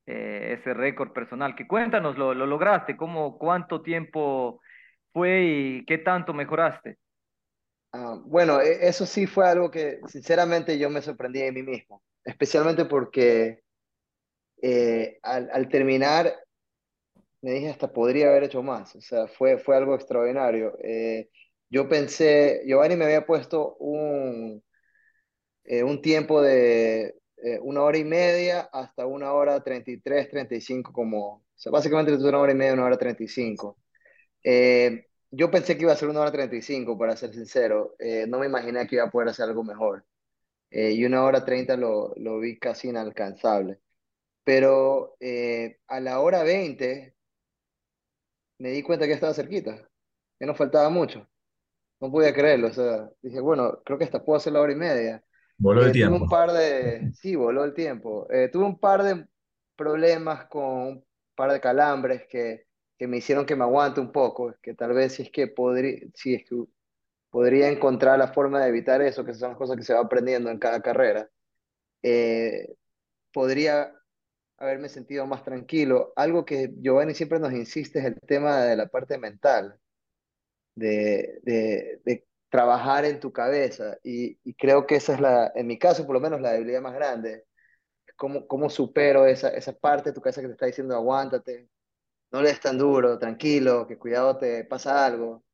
eh, 0.05 0.57
ese 0.57 0.73
récord 0.73 1.11
personal. 1.11 1.55
Que 1.55 1.67
cuéntanos, 1.67 2.17
lo, 2.17 2.33
lo 2.33 2.45
lograste, 2.45 2.95
¿Cómo, 2.95 3.37
cuánto 3.37 3.81
tiempo 3.81 4.61
fue 5.11 5.43
y 5.43 5.85
qué 5.85 5.97
tanto 5.97 6.33
mejoraste. 6.33 6.97
Ah, 7.97 8.19
bueno, 8.25 8.59
e, 8.61 8.87
eso 8.87 9.05
sí 9.05 9.25
fue 9.25 9.47
algo 9.47 9.71
que 9.71 10.01
sinceramente 10.07 10.77
yo 10.77 10.89
me 10.89 11.01
sorprendí 11.01 11.39
de 11.41 11.51
mí 11.53 11.63
mismo, 11.63 12.03
especialmente 12.25 12.83
porque 12.85 13.61
eh, 14.61 15.19
al, 15.23 15.69
terminar 15.69 16.33
me 17.41 17.51
dije 17.51 17.69
hasta 17.69 17.93
podría 17.93 18.29
haber 18.29 18.43
hecho 18.43 18.63
más, 18.63 18.95
o 18.95 19.01
sea, 19.01 19.27
fue, 19.27 19.57
fue 19.57 19.77
algo 19.77 19.95
extraordinario. 19.95 20.77
Eh, 20.83 21.29
yo 21.69 21.87
pensé, 21.87 22.61
Giovanni 22.65 22.95
me 22.95 23.05
había 23.05 23.25
puesto 23.25 23.75
un, 23.77 24.63
eh, 25.63 25.83
un 25.83 26.01
tiempo 26.01 26.41
de 26.41 27.15
una 27.61 27.83
hora 27.83 27.97
y 27.99 28.03
media 28.03 28.69
hasta 28.73 29.05
una 29.05 29.31
hora 29.33 29.63
33, 29.63 30.29
35, 30.29 30.91
como, 30.91 31.35
o 31.35 31.43
sea, 31.55 31.71
básicamente 31.71 32.13
una 32.15 32.39
hora 32.39 32.51
y 32.53 32.55
media, 32.55 32.73
una 32.73 32.85
hora 32.85 32.97
35. 32.97 33.77
Eh, 34.43 35.05
yo 35.35 35.51
pensé 35.51 35.75
que 35.75 35.83
iba 35.83 35.93
a 35.93 35.97
ser 35.97 36.09
una 36.09 36.21
hora 36.21 36.31
35, 36.31 36.97
para 36.97 37.15
ser 37.15 37.33
sincero. 37.33 37.95
Eh, 37.99 38.25
no 38.27 38.39
me 38.39 38.47
imaginé 38.47 38.87
que 38.87 38.95
iba 38.95 39.05
a 39.05 39.11
poder 39.11 39.29
hacer 39.29 39.45
algo 39.45 39.63
mejor. 39.63 40.05
y 40.71 41.05
una 41.05 41.23
hora 41.23 41.45
30 41.45 41.77
lo, 41.77 42.13
lo 42.17 42.39
vi 42.39 42.59
casi 42.59 42.89
inalcanzable. 42.89 43.79
Pero 44.43 45.17
a 45.87 45.99
la 45.99 46.19
hora 46.19 46.43
20 46.43 47.15
me 48.59 48.69
di 48.69 48.83
cuenta 48.83 49.05
que 49.05 49.13
estaba 49.13 49.33
cerquita, 49.33 49.87
que 50.39 50.45
no 50.45 50.55
faltaba 50.55 50.89
mucho. 50.89 51.27
No 51.99 52.11
podía 52.11 52.33
creerlo, 52.33 52.67
o 52.67 52.73
sea, 52.73 53.09
dije, 53.21 53.39
bueno, 53.39 53.81
creo 53.83 53.97
que 53.97 54.03
esta 54.03 54.23
puedo 54.23 54.37
hacer 54.37 54.53
la 54.53 54.61
hora 54.61 54.73
y 54.73 54.75
media. 54.75 55.23
Voló 55.57 55.85
el 55.85 55.91
tiempo. 55.91 56.15
Tuve 56.15 56.23
un 56.23 56.29
par 56.29 56.51
de, 56.51 57.11
sí, 57.13 57.35
voló 57.35 57.63
el 57.63 57.73
tiempo. 57.73 58.27
Eh, 58.29 58.49
tuve 58.51 58.65
un 58.65 58.77
par 58.77 59.03
de 59.03 59.25
problemas 59.75 60.45
con 60.47 60.63
un 60.63 61.05
par 61.35 61.51
de 61.51 61.61
calambres 61.61 62.27
que, 62.27 62.65
que 62.97 63.07
me 63.07 63.17
hicieron 63.17 63.45
que 63.45 63.55
me 63.55 63.63
aguante 63.63 63.99
un 63.99 64.11
poco, 64.11 64.55
que 64.61 64.73
tal 64.73 64.93
vez 64.93 65.13
si 65.13 65.23
es 65.23 65.31
que 65.31 65.47
podría, 65.47 65.99
encontrar 67.69 68.19
la 68.19 68.33
forma 68.33 68.61
de 68.61 68.69
evitar 68.69 69.01
eso, 69.01 69.25
que 69.25 69.33
son 69.33 69.49
las 69.49 69.57
cosas 69.57 69.77
que 69.77 69.83
se 69.83 69.93
va 69.93 70.01
aprendiendo 70.01 70.49
en 70.49 70.59
cada 70.59 70.81
carrera, 70.81 71.29
eh, 72.03 72.75
podría 73.33 73.93
haberme 74.57 74.89
sentido 74.89 75.27
más 75.27 75.43
tranquilo. 75.43 76.13
Algo 76.15 76.45
que 76.45 76.71
Giovanni 76.79 77.13
siempre 77.15 77.39
nos 77.39 77.53
insiste 77.53 77.99
es 77.99 78.05
el 78.05 78.19
tema 78.21 78.61
de 78.61 78.75
la 78.77 78.87
parte 78.87 79.17
mental, 79.17 79.79
de, 80.75 82.23
trabajar 82.49 83.05
en 83.05 83.19
tu 83.19 83.31
cabeza. 83.33 83.97
Y, 84.03 84.39
y, 84.43 84.53
creo 84.55 84.85
que 84.87 84.95
esa 84.95 85.13
es 85.15 85.21
la, 85.21 85.51
en 85.55 85.67
mi 85.67 85.77
caso, 85.79 86.05
por 86.05 86.15
lo 86.15 86.21
menos, 86.21 86.41
la 86.41 86.53
debilidad 86.53 86.81
más 86.81 86.95
grande. 86.95 87.45
¿Cómo, 88.17 88.47
cómo 88.47 88.69
supero 88.69 89.25
esa, 89.27 89.49
esa 89.49 89.73
parte 89.73 90.09
de 90.09 90.15
tu 90.15 90.21
cabeza 90.21 90.41
que 90.41 90.47
te 90.47 90.53
está 90.53 90.65
diciendo 90.67 90.95
aguántate, 90.95 91.69
no 92.35 92.41
le 92.41 92.49
des 92.49 92.59
tan 92.59 92.77
duro, 92.77 93.17
tranquilo, 93.17 93.87
que 93.87 93.97
cuidado 93.97 94.37
te 94.37 94.65
pasa 94.65 95.05
algo? 95.05 95.45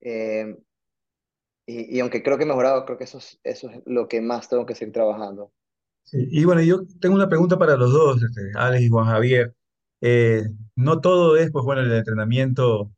Eh, 0.00 0.56
y, 1.66 1.96
y, 1.96 2.00
aunque 2.00 2.22
creo 2.22 2.38
que 2.38 2.44
he 2.44 2.46
mejorado, 2.46 2.86
creo 2.86 2.96
que 2.96 3.04
eso 3.04 3.18
es, 3.18 3.38
eso 3.44 3.68
es 3.68 3.82
lo 3.84 4.08
que 4.08 4.22
más 4.22 4.48
tengo 4.48 4.64
que 4.64 4.74
seguir 4.74 4.94
trabajando. 4.94 5.52
Sí, 6.02 6.26
y 6.30 6.44
bueno, 6.44 6.62
yo 6.62 6.80
tengo 6.98 7.14
una 7.14 7.28
pregunta 7.28 7.58
para 7.58 7.76
los 7.76 7.92
dos, 7.92 8.22
este, 8.22 8.40
Alex 8.54 8.84
y 8.84 8.88
Juan 8.88 9.06
Javier. 9.06 9.54
Eh, 10.00 10.44
no 10.76 11.02
todo 11.02 11.36
es, 11.36 11.50
pues 11.50 11.64
bueno, 11.64 11.82
el 11.82 11.92
entrenamiento 11.92 12.90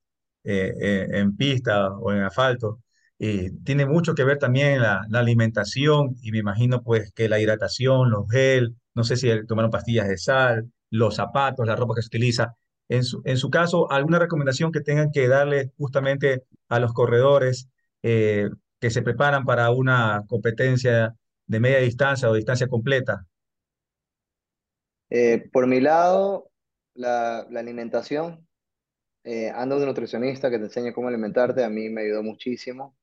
eh, 0.44 1.08
en 1.10 1.36
pista 1.36 1.90
o 1.98 2.12
en 2.12 2.22
asfalto. 2.22 2.80
Tiene 3.18 3.86
mucho 3.86 4.14
que 4.14 4.24
ver 4.24 4.38
también 4.38 4.80
la, 4.80 5.04
la, 5.08 5.18
alimentación 5.20 6.16
y 6.22 6.30
me 6.30 6.38
imagino 6.38 6.82
pues 6.82 7.12
que 7.12 7.28
la 7.28 7.40
hidratación, 7.40 8.10
los 8.10 8.30
gel, 8.30 8.76
no 8.94 9.02
sé 9.04 9.16
si 9.16 9.28
tomaron 9.46 9.70
pastillas 9.70 10.06
de 10.06 10.18
sal, 10.18 10.70
los 10.90 11.16
zapatos, 11.16 11.66
la 11.66 11.74
ropa 11.76 11.94
que 11.96 12.02
se 12.02 12.08
utiliza. 12.08 12.54
En 12.88 13.04
su, 13.04 13.22
en 13.24 13.36
su 13.36 13.50
caso, 13.50 13.90
¿alguna 13.90 14.18
recomendación 14.18 14.72
que 14.72 14.80
tengan 14.80 15.10
que 15.12 15.28
darle 15.28 15.72
justamente 15.76 16.44
a 16.68 16.80
los 16.80 16.92
corredores 16.92 17.68
eh, 18.02 18.48
que 18.80 18.90
se 18.90 19.02
preparan 19.02 19.44
para 19.44 19.70
una 19.70 20.24
competencia 20.28 21.14
de 21.46 21.60
media 21.60 21.78
distancia 21.78 22.30
o 22.30 22.34
distancia 22.34 22.68
completa? 22.68 23.26
Eh, 25.10 25.48
por 25.52 25.66
mi 25.66 25.80
lado, 25.80 26.50
la, 26.94 27.46
la 27.50 27.60
alimentación. 27.60 28.46
Eh, 29.24 29.50
ando 29.50 29.80
de 29.80 29.86
nutricionista 29.86 30.50
que 30.50 30.58
te 30.58 30.64
enseña 30.66 30.94
cómo 30.94 31.08
alimentarte, 31.08 31.64
a 31.64 31.70
mí 31.70 31.90
me 31.90 32.02
ayudó 32.02 32.22
muchísimo. 32.22 32.96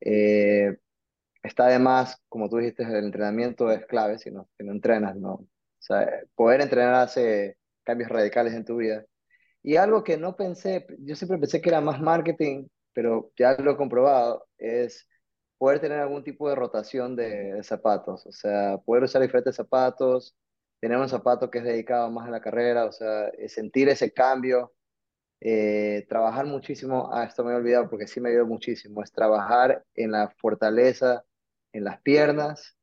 Eh, 0.00 0.78
está 1.42 1.66
además, 1.66 2.22
como 2.28 2.48
tú 2.48 2.58
dijiste, 2.58 2.84
el 2.84 3.04
entrenamiento 3.06 3.70
es 3.72 3.86
clave, 3.86 4.18
si 4.18 4.30
no, 4.30 4.48
si 4.58 4.64
no 4.64 4.72
entrenas, 4.72 5.16
no. 5.16 5.32
O 5.34 5.48
sea, 5.78 6.08
poder 6.34 6.62
entrenar 6.62 6.94
hace 6.96 7.58
cambios 7.84 8.10
radicales 8.10 8.54
en 8.54 8.64
tu 8.64 8.76
vida. 8.78 9.04
Y 9.68 9.76
algo 9.76 10.02
que 10.02 10.16
no 10.16 10.34
pensé, 10.34 10.86
yo 11.00 11.14
siempre 11.14 11.36
pensé 11.36 11.60
que 11.60 11.68
era 11.68 11.82
más 11.82 12.00
marketing, 12.00 12.68
pero 12.94 13.30
ya 13.36 13.52
lo 13.58 13.72
he 13.72 13.76
comprobado, 13.76 14.48
es 14.56 15.06
poder 15.58 15.78
tener 15.78 16.00
algún 16.00 16.24
tipo 16.24 16.48
de 16.48 16.54
rotación 16.54 17.14
de, 17.14 17.62
zapatos, 17.62 18.24
o 18.26 18.32
sea, 18.32 18.78
poder 18.78 19.02
usar 19.04 19.20
diferentes 19.20 19.56
zapatos, 19.56 20.34
tener 20.80 20.96
un 20.96 21.08
zapato 21.10 21.50
que 21.50 21.58
es 21.58 21.64
dedicado 21.64 22.10
más 22.10 22.28
a 22.28 22.30
la 22.30 22.40
carrera, 22.40 22.86
o 22.86 22.92
sea, 22.92 23.30
sentir 23.48 23.90
ese 23.90 24.10
cambio 24.10 24.72
eh, 25.40 26.06
trabajar 26.08 26.46
muchísimo, 26.46 27.10
ah, 27.12 27.24
esto 27.24 27.44
me 27.44 27.52
he 27.52 27.56
olvidado 27.56 27.90
porque 27.90 28.06
sí 28.06 28.22
me 28.22 28.30
ayudó 28.30 28.46
muchísimo, 28.46 29.02
es 29.02 29.12
trabajar 29.12 29.84
en 29.94 30.12
la 30.12 30.30
fortaleza, 30.38 31.24
en 31.72 31.84
las 31.84 32.00
piernas, 32.02 32.74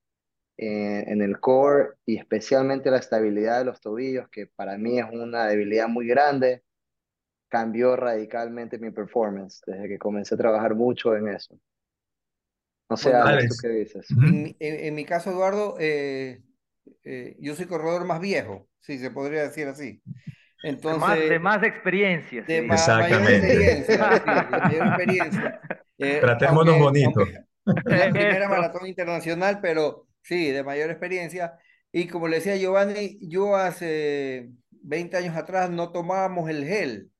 eh, 0.57 1.05
en 1.07 1.21
el 1.23 1.39
core 1.39 1.95
y 2.05 2.17
especialmente 2.17 2.91
la 2.91 2.99
estabilidad 2.99 3.59
de 3.59 3.65
los 3.65 3.81
tobillos, 3.81 4.29
que 4.29 4.47
para 4.47 4.77
mí 4.77 4.99
es 4.99 5.05
una 5.11 5.47
debilidad 5.47 5.87
muy 5.87 6.07
grande, 6.07 6.64
cambió 7.49 7.95
radicalmente 7.95 8.77
mi 8.79 8.91
performance 8.91 9.61
desde 9.65 9.87
que 9.87 9.99
comencé 9.99 10.35
a 10.35 10.37
trabajar 10.37 10.75
mucho 10.75 11.15
en 11.15 11.29
eso. 11.29 11.59
No 12.89 12.97
sé, 12.97 13.13
Bueno, 13.13 13.25
Alex, 13.25 13.47
¿tú 13.47 13.57
qué 13.57 13.67
dices? 13.69 14.07
en, 14.21 14.43
mi- 14.43 14.55
en- 14.59 14.85
en 14.85 14.95
mi 14.95 15.05
caso, 15.05 15.31
Eduardo, 15.31 15.75
eh, 15.79 16.43
eh, 17.03 17.35
yo 17.39 17.55
soy 17.55 17.65
corredor 17.67 18.05
más 18.05 18.19
viejo, 18.21 18.69
sí, 18.79 18.97
se 18.99 19.11
podría 19.11 19.43
decir 19.43 19.67
así. 19.67 20.03
De 20.87 20.93
más, 20.95 21.27
de 21.27 21.39
Entonces, 21.39 21.39
más 21.39 21.63
experiencias, 21.63 22.45
de 22.45 22.61
sí. 22.61 22.61
ma- 22.61 22.93
mayor 22.93 23.23
Exactamente. 23.23 23.25
experiencia, 23.25 24.19
sí, 24.23 24.31
de 24.31 24.47
mayor 24.49 24.85
experiencia. 24.87 25.59
Eh, 25.97 26.21
Tratémonos 26.21 26.77
aunque, 26.77 26.79
bonito. 26.79 27.21
aunque 27.65 27.95
la 27.95 28.11
primera 28.11 28.49
maratón 28.49 28.87
internacional, 28.87 29.59
pero 29.61 30.07
sí, 30.23 30.51
de 30.51 30.63
mayor 30.63 30.89
experiencia. 30.91 31.57
Y 31.91 32.07
como 32.07 32.27
le 32.27 32.37
decía 32.37 32.57
Giovanni, 32.57 33.17
yo 33.21 33.55
hace 33.55 34.51
20 34.71 35.17
años 35.17 35.35
atrás 35.37 35.69
no 35.71 35.91
tomábamos 35.91 36.49
el 36.49 36.65
gel. 36.65 37.11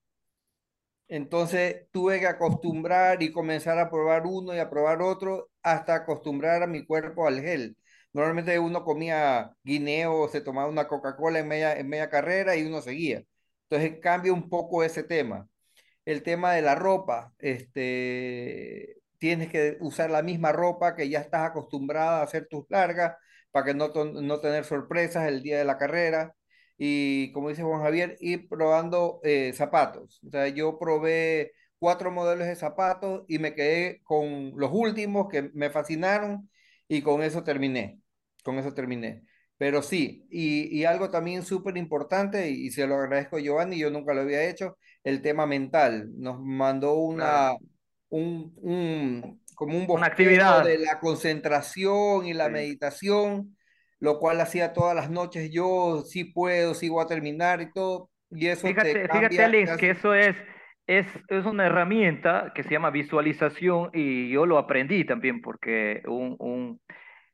Entonces 1.07 1.87
tuve 1.91 2.19
que 2.19 2.27
acostumbrar 2.27 3.21
y 3.21 3.31
comenzar 3.31 3.77
a 3.77 3.89
probar 3.89 4.25
uno 4.25 4.55
y 4.55 4.59
a 4.59 4.69
probar 4.69 5.01
otro 5.01 5.49
hasta 5.61 5.95
acostumbrar 5.95 6.63
a 6.63 6.67
mi 6.67 6.85
cuerpo 6.85 7.27
al 7.27 7.41
gel. 7.41 7.77
Normalmente 8.13 8.57
uno 8.59 8.83
comía 8.83 9.51
guineo, 9.63 10.27
se 10.29 10.41
tomaba 10.41 10.69
una 10.69 10.87
Coca-Cola 10.87 11.39
en 11.39 11.47
media, 11.47 11.77
en 11.77 11.89
media 11.89 12.09
carrera 12.09 12.55
y 12.55 12.63
uno 12.65 12.81
seguía. 12.81 13.23
Entonces 13.69 13.99
cambia 14.01 14.33
un 14.33 14.49
poco 14.49 14.83
ese 14.83 15.03
tema. 15.03 15.47
El 16.05 16.23
tema 16.23 16.53
de 16.53 16.61
la 16.61 16.75
ropa, 16.75 17.33
este, 17.39 18.97
tienes 19.17 19.49
que 19.49 19.77
usar 19.81 20.11
la 20.11 20.21
misma 20.21 20.51
ropa 20.51 20.95
que 20.95 21.09
ya 21.09 21.19
estás 21.21 21.49
acostumbrada 21.49 22.19
a 22.21 22.23
hacer 22.23 22.47
tus 22.47 22.65
largas 22.69 23.15
para 23.51 23.65
que 23.65 23.73
no, 23.73 23.89
no 23.89 24.39
tener 24.39 24.65
sorpresas 24.65 25.27
el 25.27 25.41
día 25.43 25.57
de 25.57 25.65
la 25.65 25.77
carrera 25.77 26.35
y 26.77 27.31
como 27.31 27.49
dice 27.49 27.63
Juan 27.63 27.81
Javier, 27.81 28.17
ir 28.19 28.47
probando 28.49 29.19
eh, 29.23 29.53
zapatos. 29.53 30.19
O 30.27 30.29
sea, 30.31 30.47
yo 30.49 30.77
probé 30.79 31.53
cuatro 31.79 32.11
modelos 32.11 32.47
de 32.47 32.55
zapatos 32.55 33.23
y 33.27 33.39
me 33.39 33.53
quedé 33.55 34.01
con 34.03 34.53
los 34.57 34.71
últimos 34.73 35.27
que 35.29 35.51
me 35.53 35.69
fascinaron 35.69 36.49
y 36.87 37.01
con 37.01 37.21
eso 37.23 37.43
terminé. 37.43 37.99
Con 38.43 38.57
eso 38.59 38.73
terminé. 38.73 39.23
Pero 39.57 39.81
sí, 39.81 40.25
y, 40.29 40.77
y 40.77 40.85
algo 40.85 41.09
también 41.09 41.43
súper 41.43 41.77
importante, 41.77 42.49
y, 42.49 42.67
y 42.67 42.71
se 42.71 42.85
lo 42.87 42.95
agradezco 42.95 43.37
a 43.37 43.39
Giovanni, 43.39 43.77
yo 43.79 43.89
nunca 43.89 44.13
lo 44.13 44.21
había 44.21 44.43
hecho, 44.49 44.77
el 45.03 45.21
tema 45.21 45.45
mental. 45.47 46.09
Nos 46.17 46.39
mandó 46.41 46.95
Claro. 47.13 47.49
una, 47.49 47.53
un, 48.09 48.53
un, 48.61 49.41
como 49.55 49.77
un 49.77 49.87
Una 49.93 50.07
bosquejo 50.07 50.61
de 50.61 50.77
actividad. 50.77 50.79
la 50.79 50.99
concentración 50.99 52.25
y 52.27 52.33
la 52.33 52.49
Sí. 52.49 52.49
meditación 52.49 53.54
lo 54.05 54.19
cual 54.19 54.39
hacía 54.39 54.71
todas 54.71 54.95
las 54.95 55.09
noches, 55.09 55.51
yo 55.51 56.03
sí 56.05 56.23
puedo, 56.23 56.73
sí 56.75 56.87
voy 56.87 57.03
a 57.03 57.07
terminar 57.07 57.59
y 57.61 57.71
todo, 57.71 58.09
y 58.29 58.47
eso 58.47 58.67
Fíjate, 58.67 58.93
te 58.93 59.01
fíjate, 59.01 59.19
cambia, 59.19 59.29
te 59.29 59.43
Alex, 59.43 59.77
que 59.77 59.89
eso 59.89 60.13
es, 60.13 60.35
es, 60.87 61.07
es 61.27 61.45
una 61.45 61.65
herramienta 61.65 62.51
que 62.53 62.63
se 62.63 62.69
llama 62.69 62.91
visualización 62.91 63.89
y 63.93 64.29
yo 64.29 64.45
lo 64.45 64.57
aprendí 64.57 65.03
también 65.05 65.41
porque 65.41 66.03
un, 66.05 66.35
un 66.39 66.79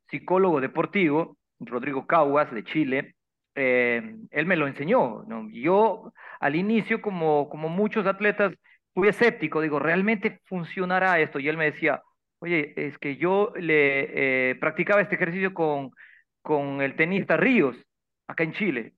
psicólogo 0.09 0.61
deportivo, 0.61 1.37
Rodrigo 1.59 2.07
Cauas, 2.07 2.51
de 2.51 2.63
Chile, 2.63 3.15
eh, 3.55 4.15
él 4.31 4.45
me 4.45 4.55
lo 4.55 4.67
enseñó, 4.67 5.23
¿no? 5.27 5.49
Yo 5.51 6.13
al 6.39 6.55
inicio, 6.55 7.01
como, 7.01 7.49
como 7.49 7.67
muchos 7.69 8.05
atletas, 8.05 8.53
fui 8.93 9.09
escéptico, 9.09 9.61
digo, 9.61 9.79
¿realmente 9.79 10.39
funcionará 10.45 11.19
esto? 11.19 11.39
Y 11.39 11.49
él 11.49 11.57
me 11.57 11.71
decía, 11.71 12.01
oye, 12.39 12.73
es 12.77 12.97
que 12.97 13.17
yo 13.17 13.51
le 13.55 14.51
eh, 14.51 14.55
practicaba 14.55 15.01
este 15.01 15.15
ejercicio 15.15 15.53
con, 15.53 15.91
con 16.41 16.81
el 16.81 16.95
tenista 16.95 17.37
Ríos, 17.37 17.75
acá 18.27 18.43
en 18.43 18.53
Chile. 18.53 18.93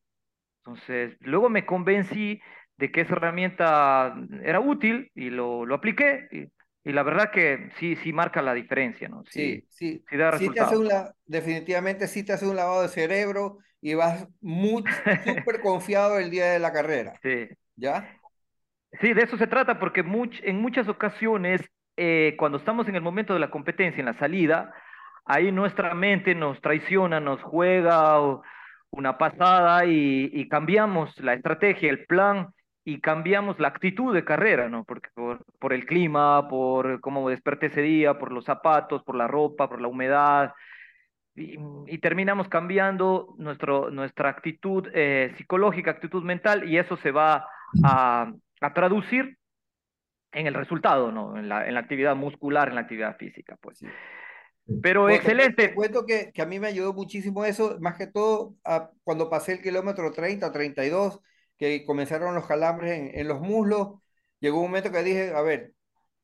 Entonces, 0.65 1.17
luego 1.21 1.49
me 1.49 1.65
convencí 1.65 2.41
de 2.77 2.91
que 2.91 3.01
esa 3.01 3.13
herramienta 3.15 4.15
era 4.43 4.59
útil 4.59 5.11
y 5.15 5.29
lo, 5.29 5.65
lo 5.65 5.75
apliqué 5.75 6.27
y, 6.31 6.89
y 6.89 6.93
la 6.93 7.03
verdad 7.03 7.31
que 7.31 7.71
sí, 7.79 7.95
sí 7.97 8.13
marca 8.13 8.41
la 8.41 8.53
diferencia, 8.53 9.09
¿no? 9.09 9.23
Sí, 9.33 9.63
Sí, 9.65 9.65
sí, 9.69 10.05
sí 10.09 10.17
da 10.17 10.31
sí 10.31 10.51
te 10.51 10.59
hace 10.59 10.77
resultados. 10.77 10.77
un 10.77 10.87
la- 10.87 11.15
definitivamente 11.25 12.07
sí 12.07 12.23
te 12.23 12.33
hace 12.33 12.45
un 12.47 12.55
lavado 12.55 12.83
de 12.83 12.89
cerebro 12.89 13.57
y 13.81 13.95
vas 13.95 14.27
muy 14.41 14.83
súper 15.23 15.59
confiado 15.59 16.19
el 16.19 16.29
día 16.29 16.51
de 16.51 16.59
la 16.59 16.71
carrera, 16.71 17.21
Sí. 17.23 17.47
¿ya? 17.75 18.19
Sí, 19.01 19.13
de 19.13 19.23
eso 19.23 19.37
se 19.37 19.47
trata, 19.47 19.79
porque 19.79 20.03
much- 20.03 20.39
en 20.43 20.61
muchas 20.61 20.87
ocasiones, 20.87 21.61
eh, 21.97 22.35
cuando 22.37 22.57
estamos 22.59 22.87
en 22.87 22.95
el 22.95 23.01
momento 23.01 23.33
de 23.33 23.39
la 23.39 23.49
competencia, 23.49 23.99
en 23.99 24.05
la 24.05 24.13
salida, 24.13 24.73
ahí 25.25 25.51
nuestra 25.51 25.93
mente 25.93 26.35
nos 26.35 26.59
traiciona, 26.61 27.19
nos 27.19 27.41
juega 27.41 28.19
una 28.91 29.17
pasada 29.17 29.85
y, 29.85 30.47
cambiamos 30.49 31.17
la 31.19 31.33
estrategia, 31.33 31.89
el 31.89 32.05
plan 32.05 32.49
y 32.85 32.99
cambiamos 32.99 33.59
la 33.59 33.69
actitud 33.69 34.13
de 34.13 34.25
carrera, 34.25 34.69
¿no? 34.69 34.85
Por, 34.85 35.73
el 35.73 35.85
clima, 35.85 36.47
por 36.47 36.99
cómo 37.01 37.29
desperté 37.29 37.67
ese 37.67 37.81
día, 37.81 38.19
por 38.19 38.31
los 38.31 38.45
zapatos, 38.45 39.03
por 39.03 39.15
la 39.15 39.27
ropa, 39.27 39.69
por 39.69 39.81
la 39.81 39.87
humedad, 39.87 40.53
y, 41.35 41.97
terminamos 41.97 42.47
cambiando 42.47 43.33
nuestra 43.37 44.29
actitud 44.29 44.87
eh, 44.93 45.33
psicológica, 45.37 45.91
actitud 45.91 46.23
mental, 46.23 46.69
y 46.69 46.77
eso 46.77 46.95
se 46.97 47.11
va 47.11 47.47
a, 47.83 48.31
traducir 48.75 49.37
en 50.31 50.47
el 50.47 50.53
resultado, 50.53 51.11
¿no? 51.11 51.37
En 51.37 51.49
la, 51.49 51.79
actividad 51.79 52.15
muscular, 52.15 52.69
en 52.69 52.75
la 52.75 52.81
actividad 52.81 53.17
física, 53.17 53.57
pues. 53.59 53.83
Pero 54.81 55.09
Bueno, 55.09 55.21
te, 55.23 55.35
cuen- 55.35 55.57
te 55.59 55.73
excelente. 55.73 55.73
cuento 55.73 56.05
que, 56.05 56.31
que 56.31 56.41
a 56.41 56.45
mí 56.45 56.59
me 56.59 56.67
ayudó 56.67 56.93
muchísimo 56.93 57.43
eso, 57.45 57.77
más 57.81 57.97
que 57.97 58.07
todo 58.07 58.55
a- 58.63 58.89
cuando 59.03 59.29
pasé 59.29 59.53
el 59.53 59.61
kilómetro 59.61 60.11
30 60.13 60.47
o 60.47 60.51
32, 60.51 61.19
que 61.57 61.85
comenzaron 61.85 62.33
los 62.35 62.45
calambres 62.47 62.93
en, 62.99 63.19
en 63.19 63.27
los 63.27 63.41
muslos, 63.41 63.99
llegó 64.39 64.57
un 64.59 64.65
momento 64.67 64.91
que 64.91 65.03
dije, 65.03 65.33
a 65.35 65.41
ver, 65.41 65.73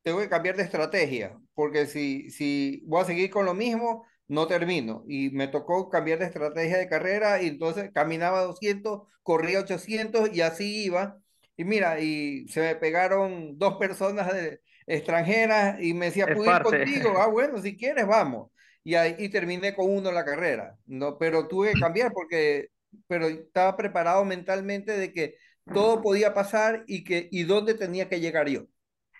tengo 0.03 0.19
que 0.19 0.29
cambiar 0.29 0.55
de 0.57 0.63
estrategia, 0.63 1.39
porque 1.55 1.87
si, 1.87 2.29
si 2.31 2.83
voy 2.87 3.01
a 3.03 3.05
seguir 3.05 3.29
con 3.31 3.45
lo 3.45 3.53
mismo, 3.53 4.05
no 4.27 4.47
termino. 4.47 5.03
Y 5.07 5.29
me 5.31 5.47
tocó 5.47 5.89
cambiar 5.89 6.19
de 6.19 6.25
estrategia 6.25 6.77
de 6.77 6.89
carrera 6.89 7.41
y 7.41 7.47
entonces 7.49 7.91
caminaba 7.93 8.43
200, 8.43 9.03
corría 9.23 9.59
800 9.61 10.29
y 10.33 10.41
así 10.41 10.85
iba. 10.85 11.19
Y 11.57 11.65
mira, 11.65 11.99
y 11.99 12.47
se 12.49 12.61
me 12.61 12.75
pegaron 12.75 13.57
dos 13.57 13.75
personas 13.77 14.33
de- 14.33 14.61
extranjeras 14.89 15.81
y 15.81 15.93
me 15.93 16.07
decía, 16.07 16.25
Es 16.25 16.35
¿puedo 16.35 16.51
ir 16.51 16.63
contigo? 16.63 17.13
Ah, 17.17 17.27
bueno, 17.31 17.59
si 17.59 17.77
quieres, 17.77 18.07
vamos. 18.07 18.51
Y 18.83 18.95
ahí 18.95 19.15
y 19.19 19.29
terminé 19.29 19.75
con 19.75 19.89
uno 19.89 20.11
la 20.11 20.25
carrera. 20.25 20.75
No, 20.87 21.17
pero 21.17 21.47
tuve 21.47 21.73
que 21.73 21.79
cambiar 21.79 22.11
porque, 22.11 22.69
pero 23.07 23.27
estaba 23.27 23.77
preparado 23.77 24.25
mentalmente 24.25 24.97
de 24.97 25.13
que 25.13 25.35
todo 25.71 26.01
podía 26.01 26.33
pasar 26.33 26.83
y 26.87 27.03
que 27.03 27.27
y 27.31 27.43
dónde 27.43 27.75
tenía 27.75 28.09
que 28.09 28.19
llegar 28.19 28.49
yo. 28.49 28.63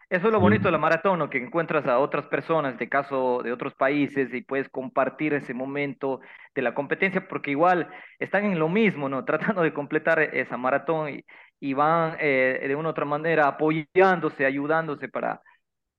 Eso 0.10 0.26
es 0.26 0.34
lo 0.34 0.40
bonito 0.40 0.64
de 0.64 0.72
la 0.72 0.80
maratón, 0.80 1.20
¿no? 1.20 1.30
Que 1.30 1.38
encuentras 1.38 1.86
a 1.86 2.00
otras 2.00 2.26
personas, 2.26 2.80
de 2.80 2.90
caso 2.90 3.44
de 3.44 3.52
otros 3.52 3.76
países, 3.76 4.34
y 4.34 4.42
puedes 4.42 4.68
compartir 4.70 5.36
ese 5.36 5.54
momento 5.54 6.20
de 6.56 6.64
la 6.64 6.74
competencia, 6.74 7.28
porque 7.28 7.52
igual 7.52 7.88
están 8.18 8.46
en 8.46 8.58
lo 8.58 8.70
mismo, 8.70 9.08
¿no? 9.08 9.24
Tratando 9.54 9.62
de 9.62 9.72
completar 9.72 10.20
esa 10.20 10.58
maratón 10.58 11.10
y, 11.10 11.26
y 11.60 11.74
van 11.74 12.18
eh, 12.20 12.66
de 12.68 12.76
una 12.76 12.90
u 12.90 12.92
otra 12.92 13.06
manera 13.06 13.48
apoyándose, 13.48 14.48
ayudándose 14.48 15.10
para, 15.10 15.44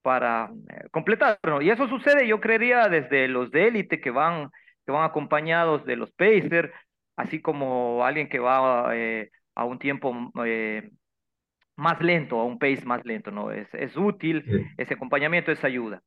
para 0.01 0.51
eh, 0.69 0.89
completarlo. 0.91 1.61
Y 1.61 1.69
eso 1.69 1.87
sucede, 1.87 2.27
yo 2.27 2.39
creería, 2.39 2.87
desde 2.89 3.27
los 3.27 3.51
de 3.51 3.67
élite 3.67 4.01
que 4.01 4.11
van, 4.11 4.49
que 4.85 4.91
van 4.91 5.03
acompañados 5.05 5.85
de 5.85 5.95
los 5.95 6.11
Pacers, 6.11 6.71
así 7.15 7.41
como 7.41 8.05
alguien 8.05 8.29
que 8.29 8.39
va 8.39 8.95
eh, 8.95 9.29
a 9.55 9.65
un 9.65 9.79
tiempo 9.79 10.13
eh, 10.45 10.91
más 11.75 12.01
lento, 12.01 12.39
a 12.39 12.45
un 12.45 12.59
pace 12.59 12.85
más 12.85 13.05
lento, 13.05 13.31
¿no? 13.31 13.51
Es, 13.51 13.67
es 13.73 13.95
útil 13.97 14.45
Sí. 14.45 14.65
ese 14.77 14.93
acompañamiento, 14.95 15.51
esa 15.51 15.67
ayuda. 15.67 16.01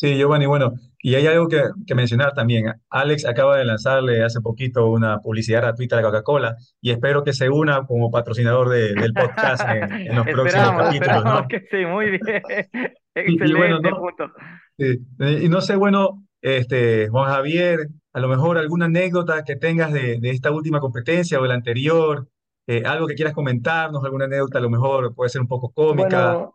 Sí, 0.00 0.16
Giovanni, 0.16 0.46
bueno, 0.46 0.74
y 1.02 1.16
hay 1.16 1.26
algo 1.26 1.48
que, 1.48 1.60
que 1.84 1.94
mencionar 1.96 2.32
también. 2.32 2.72
Alex 2.88 3.24
acaba 3.26 3.56
de 3.56 3.64
lanzarle 3.64 4.22
hace 4.22 4.40
poquito 4.40 4.86
una 4.92 5.18
publicidad 5.18 5.60
gratuita 5.62 5.96
a 5.98 6.00
la 6.00 6.06
Coca-Cola 6.06 6.56
y 6.80 6.92
espero 6.92 7.24
que 7.24 7.32
se 7.32 7.50
una 7.50 7.84
como 7.84 8.08
patrocinador 8.08 8.68
de- 8.68 8.94
del 8.94 9.12
podcast 9.12 9.62
en, 9.68 9.92
en 9.92 10.14
los 10.14 10.28
próximos 10.28 10.46
Esperamos, 10.46 10.82
capítulos, 10.84 11.16
esperamos 11.16 11.42
¿no? 11.42 11.48
que 11.48 11.60
sí, 11.68 11.84
muy 11.84 12.10
bien. 12.12 12.42
Y, 13.16 13.32
y 13.32 13.52
bueno, 13.54 13.78
Excelente 13.78 13.90
no, 13.90 13.98
punto. 13.98 14.32
Sí, 14.78 14.98
eh, 15.18 15.40
Y 15.42 15.48
no 15.48 15.60
sé, 15.60 15.74
bueno, 15.74 16.24
este, 16.40 17.08
Juan 17.08 17.28
Javier, 17.32 17.88
a 18.12 18.20
lo 18.20 18.28
mejor 18.28 18.56
alguna 18.58 18.84
anécdota 18.84 19.42
que 19.42 19.56
tengas 19.56 19.92
de, 19.92 20.20
de 20.20 20.30
esta 20.30 20.52
última 20.52 20.78
competencia 20.78 21.40
o 21.40 21.42
de 21.42 21.48
la 21.48 21.54
anterior, 21.54 22.28
eh, 22.68 22.84
algo 22.86 23.08
que 23.08 23.16
quieras 23.16 23.34
comentarnos, 23.34 24.04
alguna 24.04 24.26
anécdota 24.26 24.58
a 24.58 24.60
lo 24.60 24.70
mejor 24.70 25.12
puede 25.16 25.30
ser 25.30 25.40
un 25.40 25.48
poco 25.48 25.72
cómica. 25.72 26.32
Bueno, 26.34 26.54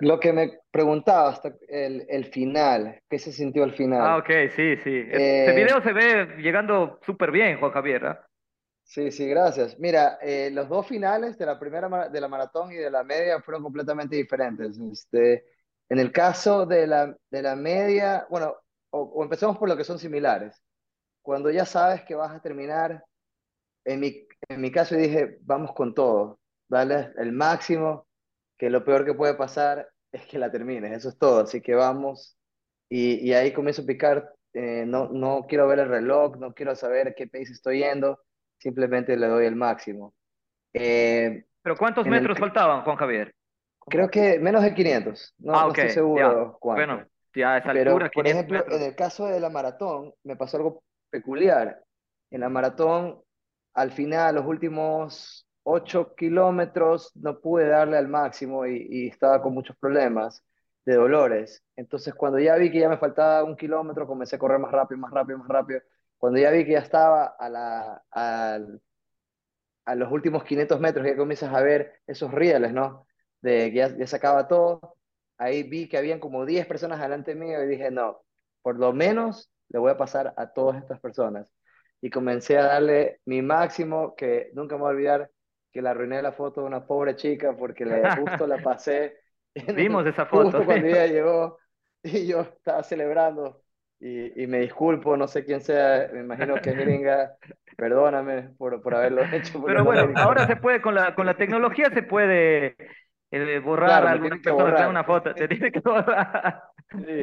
lo 0.00 0.18
que 0.20 0.32
me 0.32 0.58
preguntaba 0.70 1.30
hasta 1.30 1.54
el, 1.68 2.06
el 2.08 2.26
final, 2.26 3.00
¿qué 3.08 3.18
se 3.18 3.32
sintió 3.32 3.64
al 3.64 3.74
Ah, 3.96 4.16
final? 4.16 4.18
ok, 4.18 4.30
sí, 4.54 4.76
sí. 4.76 4.90
Eh, 5.10 5.52
video 5.54 5.82
se 5.82 5.92
ve 5.92 6.36
llegando 6.38 6.98
súper 7.04 7.30
bien, 7.32 7.58
Juan 7.58 7.72
Javier, 7.72 8.04
¿ah? 8.06 8.28
sí, 8.82 9.10
sí, 9.10 9.28
gracias. 9.28 9.78
Mira, 9.78 10.18
eh, 10.22 10.50
los 10.52 10.68
dos 10.68 10.86
finales 10.86 11.36
de 11.38 11.46
la 11.46 11.58
primera 11.58 12.08
de 12.08 12.20
la 12.20 12.28
maratón 12.28 12.72
y 12.72 12.76
de 12.76 12.90
la 12.90 13.04
media 13.04 13.40
fueron 13.42 13.62
completamente 13.62 14.16
diferentes. 14.16 14.78
Este, 14.78 15.44
en 15.88 15.98
el 15.98 16.12
caso 16.12 16.66
de 16.66 16.86
la, 16.86 17.16
de 17.30 17.42
la 17.42 17.56
media, 17.56 18.26
bueno, 18.30 18.56
o, 18.90 19.00
o 19.02 19.22
empecemos 19.22 19.58
por 19.58 19.68
lo 19.68 19.76
que 19.76 19.84
son 19.84 19.98
similares. 19.98 20.62
Cuando 21.22 21.50
ya 21.50 21.66
sabes 21.66 22.04
que 22.04 22.14
vas 22.14 22.32
a 22.32 22.40
terminar, 22.42 23.04
en 23.84 24.00
mi, 24.00 24.26
en 24.48 24.60
mi 24.60 24.70
caso 24.72 24.96
dije, 24.96 25.38
vamos 25.42 25.72
con 25.74 25.94
todo, 25.94 26.40
dale 26.68 27.12
el 27.18 27.32
máximo, 27.32 28.06
que 28.58 28.70
lo 28.70 28.84
peor 28.84 29.04
que 29.04 29.14
puede 29.14 29.34
pasar 29.34 29.88
es 30.12 30.26
que 30.26 30.38
la 30.38 30.50
termines, 30.50 30.92
eso 30.92 31.08
es 31.10 31.18
todo, 31.18 31.40
así 31.42 31.60
que 31.60 31.74
vamos. 31.74 32.36
Y, 32.88 33.16
y 33.28 33.34
ahí 33.34 33.52
comienzo 33.52 33.82
a 33.82 33.86
picar, 33.86 34.34
eh, 34.54 34.84
no, 34.86 35.08
no 35.10 35.46
quiero 35.48 35.66
ver 35.68 35.80
el 35.80 35.88
reloj, 35.88 36.36
no 36.38 36.54
quiero 36.54 36.74
saber 36.76 37.14
qué 37.16 37.26
pace 37.26 37.52
estoy 37.52 37.80
yendo, 37.80 38.20
simplemente 38.58 39.16
le 39.16 39.26
doy 39.28 39.46
el 39.46 39.56
máximo. 39.56 40.14
Eh, 40.74 41.44
Pero 41.62 41.76
¿cuántos 41.76 42.04
en 42.04 42.14
el, 42.14 42.14
metros 42.22 42.38
faltaban, 42.38 42.82
Juan 42.82 42.96
Javier? 42.96 43.34
creo 43.88 44.10
que 44.10 44.38
menos 44.38 44.62
de 44.62 44.74
500, 44.74 45.34
no, 45.38 45.52
Ah, 45.52 45.64
no 45.64 45.70
ok, 45.70 45.78
estoy 45.78 45.88
ya. 46.12 46.26
seguro 46.28 46.58
Bueno, 46.72 46.94
cuánto. 46.94 47.10
ya 47.34 47.54
a 47.54 47.58
esa 47.58 47.70
altura, 47.72 48.10
Pero, 48.10 48.10
por 48.12 48.26
500 48.26 48.26
ejemplo, 48.26 48.66
en 48.70 48.82
metros. 48.82 48.82
el 48.82 48.96
caso 48.96 49.26
de 49.26 49.40
la 49.40 49.50
maratón, 49.50 50.14
me 50.24 50.36
pasó 50.36 50.58
algo 50.58 50.84
peculiar. 51.10 51.84
En 52.30 52.40
la 52.42 52.48
maratón, 52.50 53.22
al 53.74 53.92
final, 53.92 54.36
los 54.36 54.46
últimos 54.46 55.47
8 55.70 56.14
kilómetros, 56.16 57.12
no 57.16 57.40
pude 57.40 57.68
darle 57.68 57.96
al 57.98 58.08
máximo 58.08 58.66
y, 58.66 58.86
y 58.90 59.08
estaba 59.08 59.42
con 59.42 59.54
muchos 59.54 59.76
problemas 59.76 60.44
de 60.84 60.94
dolores. 60.94 61.62
Entonces, 61.76 62.14
cuando 62.14 62.38
ya 62.38 62.56
vi 62.56 62.70
que 62.70 62.80
ya 62.80 62.88
me 62.88 62.98
faltaba 62.98 63.44
un 63.44 63.56
kilómetro, 63.56 64.06
comencé 64.06 64.36
a 64.36 64.38
correr 64.38 64.58
más 64.58 64.72
rápido, 64.72 64.98
más 65.00 65.12
rápido, 65.12 65.38
más 65.38 65.48
rápido. 65.48 65.80
Cuando 66.18 66.38
ya 66.40 66.50
vi 66.50 66.64
que 66.64 66.72
ya 66.72 66.78
estaba 66.80 67.26
a 67.38 67.48
la, 67.50 68.04
al- 68.10 68.80
a 69.84 69.94
los 69.94 70.10
últimos 70.12 70.44
500 70.44 70.80
metros, 70.80 71.06
ya 71.06 71.16
comienzas 71.16 71.52
a 71.54 71.60
ver 71.62 72.00
esos 72.06 72.30
rieles, 72.32 72.72
¿no? 72.72 73.06
De 73.40 73.70
que 73.70 73.76
ya, 73.76 73.96
ya 73.96 74.06
se 74.06 74.16
acaba 74.16 74.48
todo. 74.48 74.96
Ahí 75.38 75.62
vi 75.62 75.88
que 75.88 75.96
habían 75.98 76.20
como 76.20 76.44
10 76.46 76.66
personas 76.66 77.00
delante 77.00 77.34
mío 77.34 77.62
y 77.62 77.68
dije, 77.68 77.90
no, 77.90 78.22
por 78.62 78.78
lo 78.78 78.92
menos 78.92 79.50
le 79.68 79.78
voy 79.78 79.90
a 79.92 79.96
pasar 79.96 80.34
a 80.36 80.52
todas 80.52 80.76
estas 80.82 81.00
personas. 81.00 81.50
Y 82.00 82.10
comencé 82.10 82.58
a 82.58 82.64
darle 82.64 83.20
mi 83.24 83.42
máximo, 83.42 84.14
que 84.16 84.50
nunca 84.54 84.76
me 84.76 84.82
voy 84.82 84.88
a 84.90 84.92
olvidar 84.94 85.30
que 85.72 85.82
le 85.82 85.88
arruiné 85.90 86.22
la 86.22 86.32
foto 86.32 86.62
de 86.62 86.66
una 86.66 86.86
pobre 86.86 87.16
chica 87.16 87.56
porque 87.56 87.84
le 87.84 88.02
justo 88.16 88.46
la 88.46 88.58
pasé 88.62 89.16
Vimos 89.74 90.06
esa 90.06 90.26
foto, 90.26 90.58
justo 90.58 90.64
sí. 90.64 90.64
cuando 90.64 90.86
ella 90.86 91.06
llegó 91.08 91.58
y 92.02 92.26
yo 92.26 92.42
estaba 92.42 92.82
celebrando 92.82 93.62
y, 94.00 94.42
y 94.42 94.46
me 94.46 94.60
disculpo, 94.60 95.16
no 95.16 95.26
sé 95.26 95.44
quién 95.44 95.60
sea, 95.60 96.08
me 96.12 96.20
imagino 96.20 96.60
que 96.60 96.70
es 96.70 96.76
gringa, 96.76 97.36
perdóname 97.76 98.50
por, 98.56 98.80
por 98.82 98.94
haberlo 98.94 99.22
hecho 99.32 99.62
Pero 99.64 99.82
no 99.84 99.84
bueno, 99.84 100.06
di 100.06 100.14
ahora 100.16 100.46
se 100.46 100.56
puede, 100.56 100.80
con 100.80 100.94
la, 100.94 101.14
con 101.14 101.26
la 101.26 101.36
tecnología 101.36 101.90
se 101.90 102.02
puede 102.02 102.76
eh, 103.30 103.58
borrar 103.60 104.00
Claro, 104.00 104.06
a 104.06 104.10
me 104.10 104.12
algunas 104.12 104.40
tienen 104.40 104.42
que 104.42 104.52
personas 104.52 104.76
de 104.76 104.86
borrar. 104.86 104.88
una 104.88 105.04
foto. 105.04 105.34
Te 105.34 105.48
tiene 105.48 105.72
que 105.72 105.80
borrar. 105.80 106.62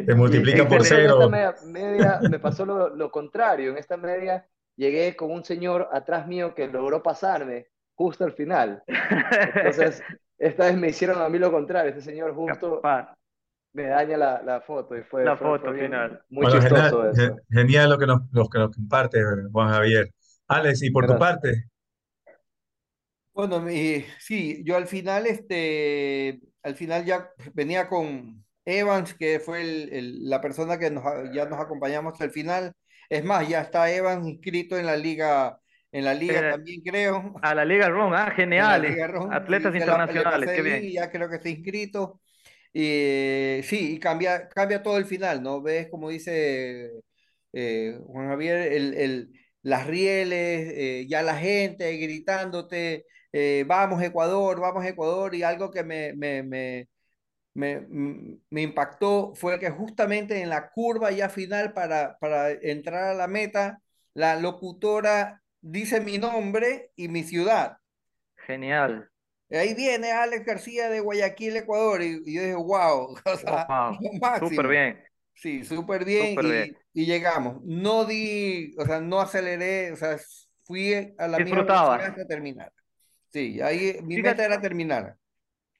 Se 0.05 0.15
multiplica 0.15 0.67
por 0.67 0.84
cero. 0.84 1.23
En 1.23 1.34
esta 1.36 1.65
media, 1.65 2.23
me 2.29 2.39
pasó 2.39 2.65
lo, 2.65 3.12
contrario. 3.12 3.71
En 3.71 3.77
esta 3.77 3.97
media 3.97 4.47
llegué 4.75 5.15
con 5.15 5.31
un 5.31 5.43
señor 5.43 5.89
atrás 5.91 6.27
mío 6.27 6.53
que 6.55 6.67
logró 6.67 7.01
pasarme 7.03 7.67
justo 7.95 8.23
al 8.23 8.34
final. 8.34 8.84
Entonces, 8.88 10.03
esta 10.38 10.65
vez 10.65 10.77
me 10.77 10.89
hicieron 10.89 11.21
a 11.21 11.29
mí 11.29 11.39
lo 11.39 11.51
contrario. 11.51 11.89
Este 11.89 12.01
señor 12.01 12.34
justo 12.36 12.81
me 13.73 13.88
daña 13.88 14.15
la, 14.15 14.41
la, 14.41 14.62
foto 14.62 14.95
y 14.95 15.03
fue 15.03 15.25
la 15.25 15.36
foto 15.36 15.73
final. 15.73 16.21
Muy 16.29 16.45
chistoso 16.45 17.03
genial, 17.03 17.12
eso. 17.13 17.36
Genial 17.49 17.89
lo 17.89 17.97
que 17.97 18.08
nos, 18.08 18.21
lo 18.31 18.47
que 18.47 18.60
nos 18.60 18.75
comparte 18.75 19.19
Juan 19.51 19.69
Javier. 19.69 20.12
Alex, 20.47 20.84
y 20.84 20.91
por 20.91 21.08
tu 21.08 21.17
parte. 21.17 21.65
Bueno, 23.34 23.65
sí, 24.19 24.63
yo 24.63 24.77
al 24.77 24.88
final, 24.88 25.25
este, 25.27 26.39
al 26.63 26.75
final 26.75 27.03
ya 27.03 27.31
venía 27.53 27.89
con 27.89 28.45
Evans, 28.63 29.13
que 29.13 29.41
fue 29.41 29.62
el, 29.62 30.29
la 30.29 30.39
persona 30.39 30.79
que 30.79 30.89
nos, 30.89 31.03
ya 31.34 31.45
nos 31.45 31.60
acompañamos 31.60 32.13
hasta 32.13 32.25
el 32.25 32.31
final. 32.31 32.73
Es 33.10 33.25
más, 33.25 33.47
ya 33.47 33.62
está 33.62 33.91
Evans 33.91 34.25
inscrito 34.25 34.77
en 34.77 34.86
la 34.86 34.95
liga, 34.95 35.60
en 35.91 36.06
la 36.06 36.13
liga 36.13 36.52
también 36.52 36.82
creo. 36.82 37.36
A 37.41 37.56
la 37.56 37.65
Liga 37.65 37.89
RON, 37.89 38.13
ah, 38.13 38.32
genial. 38.36 38.86
Atletas 39.32 39.76
internacionales, 39.76 40.50
qué 40.56 40.62
bien. 40.62 40.91
Ya 40.91 41.10
creo 41.10 41.30
que 41.30 41.36
está 41.36 41.50
inscrito. 41.50 42.21
Y 42.74 43.62
sí, 43.63 43.93
y 43.93 44.00
cambia, 44.00 44.50
cambia 44.50 44.84
todo 44.84 44.98
el 44.98 45.06
final, 45.06 45.41
¿no? 45.41 45.62
Ves, 45.62 45.88
como 45.89 46.10
dice 46.10 46.91
eh, 47.54 47.98
Juan 48.08 48.28
Javier, 48.28 48.74
el, 48.74 48.93
el, 48.95 49.32
las 49.62 49.88
rieles, 49.88 50.74
eh, 50.76 51.06
ya 51.08 51.24
la 51.24 51.38
gente 51.38 51.95
gritándote, 51.98 53.06
eh, 53.32 53.63
vamos 53.65 54.02
Ecuador, 54.04 54.60
vamos 54.60 54.86
Ecuador, 54.86 55.34
y 55.36 55.43
algo 55.43 55.71
que 55.71 55.84
me, 55.84 56.13
me, 56.13 56.43
me, 56.43 56.89
me, 57.54 57.88
me 58.50 58.62
impactó 58.62 59.34
fue 59.36 59.60
que 59.60 59.69
justamente 59.69 60.41
en 60.41 60.50
la 60.50 60.69
curva 60.71 61.12
ya 61.12 61.30
final 61.30 61.74
para, 61.74 62.17
para 62.19 62.52
entrar 62.52 63.06
a 63.06 63.13
la 63.13 63.28
meta, 63.28 63.82
la 64.13 64.36
locutora 64.38 65.41
dice 65.65 65.99
mi 65.99 66.17
nombre 66.17 66.91
y 66.95 67.08
mi 67.08 67.23
ciudad. 67.23 67.78
Genial. 68.45 69.10
Ahí 69.51 69.73
viene 69.73 70.12
Alex 70.12 70.45
García 70.45 70.89
de 70.89 70.99
Guayaquil, 70.99 71.58
Ecuador. 71.58 72.01
Y, 72.01 72.13
yo 72.34 72.41
dije, 72.41 72.56
wow. 72.56 73.15
O 74.41 74.49
Súper 74.49 74.67
bien. 74.67 75.04
Sí, 75.34 75.65
súper 75.65 76.06
bien, 76.06 76.38
y, 76.93 77.01
y, 77.01 77.06
llegamos. 77.06 77.62
No 77.65 78.06
di, 78.06 78.73
o 78.78 78.86
sea, 78.86 79.01
no 79.01 79.19
aceleré, 79.19 79.91
o 79.91 79.97
sea, 79.97 80.17
fui 80.63 81.13
a 81.17 81.28
la 81.28 81.39
misma 81.39 81.95
hasta 81.95 82.25
terminar. 82.25 82.71
Sí, 83.34 83.60
ahí 83.60 83.97
mi 84.01 84.21
meta 84.21 84.45
era 84.45 84.62
terminar. 84.62 85.17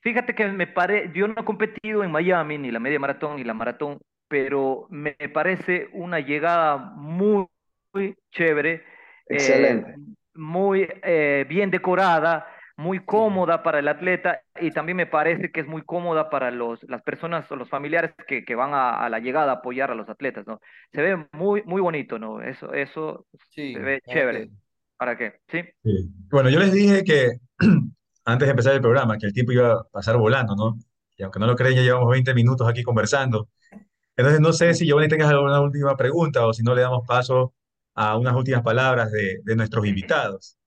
Fíjate 0.02 0.36
que 0.36 0.46
me 0.48 0.68
parece, 0.68 1.10
yo 1.16 1.30
no 1.30 1.36
he 1.38 1.46
competido 1.46 2.04
en 2.04 2.12
Miami, 2.12 2.58
ni 2.58 2.70
la 2.70 2.82
media 2.82 3.00
maratón, 3.00 3.38
ni 3.38 3.46
la 3.46 3.54
maratón, 3.54 4.02
pero 4.28 4.88
me 4.90 5.16
parece 5.34 5.88
una 5.94 6.20
llegada 6.20 6.76
muy, 6.76 7.48
muy 7.94 8.18
chévere. 8.32 8.84
Eh, 9.28 9.36
Excelente. 9.36 9.96
muy 10.34 10.88
eh, 11.04 11.46
bien 11.48 11.72
decorada 11.72 12.48
muy 12.78 13.06
cómoda 13.06 13.64
para 13.64 13.80
el 13.80 13.88
atleta 13.88 14.42
y 14.60 14.72
también 14.72 14.98
me 14.98 15.06
parece 15.06 15.52
que 15.52 15.62
es 15.62 15.68
muy 15.68 15.84
cómoda 15.84 16.30
para 16.30 16.52
los, 16.52 16.84
las 16.84 17.02
personas 17.04 17.50
o 17.52 17.56
los 17.56 17.70
familiares 17.70 18.12
que, 18.28 18.44
que 18.44 18.56
van 18.56 18.72
a, 18.74 19.08
la 19.10 19.20
llegada 19.20 19.52
a 19.52 19.56
apoyar 19.56 19.92
a 19.92 19.96
los 19.96 20.10
atletas, 20.10 20.46
¿no? 20.46 20.60
Se 20.92 21.02
ve 21.02 21.26
muy, 21.32 21.64
muy 21.64 21.82
bonito, 21.82 22.20
¿no? 22.20 22.42
Eso, 22.42 22.74
eso 22.74 23.26
se 23.52 23.80
ve 23.80 24.02
chévere. 24.06 24.50
¿Para 24.98 25.18
qué? 25.18 25.40
¿Sí? 25.50 25.62
Bueno, 26.30 26.50
yo 26.50 26.60
les 26.60 26.74
dije 26.74 27.04
que 27.04 27.38
antes 28.26 28.46
de 28.46 28.52
empezar 28.52 28.74
el 28.74 28.82
programa, 28.82 29.18
que 29.18 29.28
el 29.28 29.34
tiempo 29.34 29.54
iba 29.54 29.74
a 29.74 29.84
pasar 29.92 30.18
volando, 30.18 30.56
¿no? 30.56 30.78
Y 31.18 31.24
aunque 31.24 31.40
no 31.40 31.48
lo 31.48 31.56
creen, 31.56 31.76
ya 31.76 31.82
llevamos 31.82 32.12
20 32.12 32.34
minutos 32.34 32.68
aquí 32.68 32.84
conversando. 32.84 33.48
Entonces, 34.18 34.42
no 34.42 34.52
sé 34.52 34.74
si 34.74 34.86
Giovanni 34.86 35.08
tengas 35.08 35.30
alguna 35.30 35.62
última 35.62 35.96
pregunta 35.96 36.46
o 36.46 36.54
si 36.54 36.64
no 36.64 36.76
le 36.76 36.82
damos 36.82 37.06
paso 37.08 37.54
a 37.96 38.18
unas 38.18 38.36
últimas 38.36 38.62
palabras 38.62 39.12
de, 39.12 39.40
de 39.44 39.56
nuestros 39.56 39.86
invitados. 39.86 40.58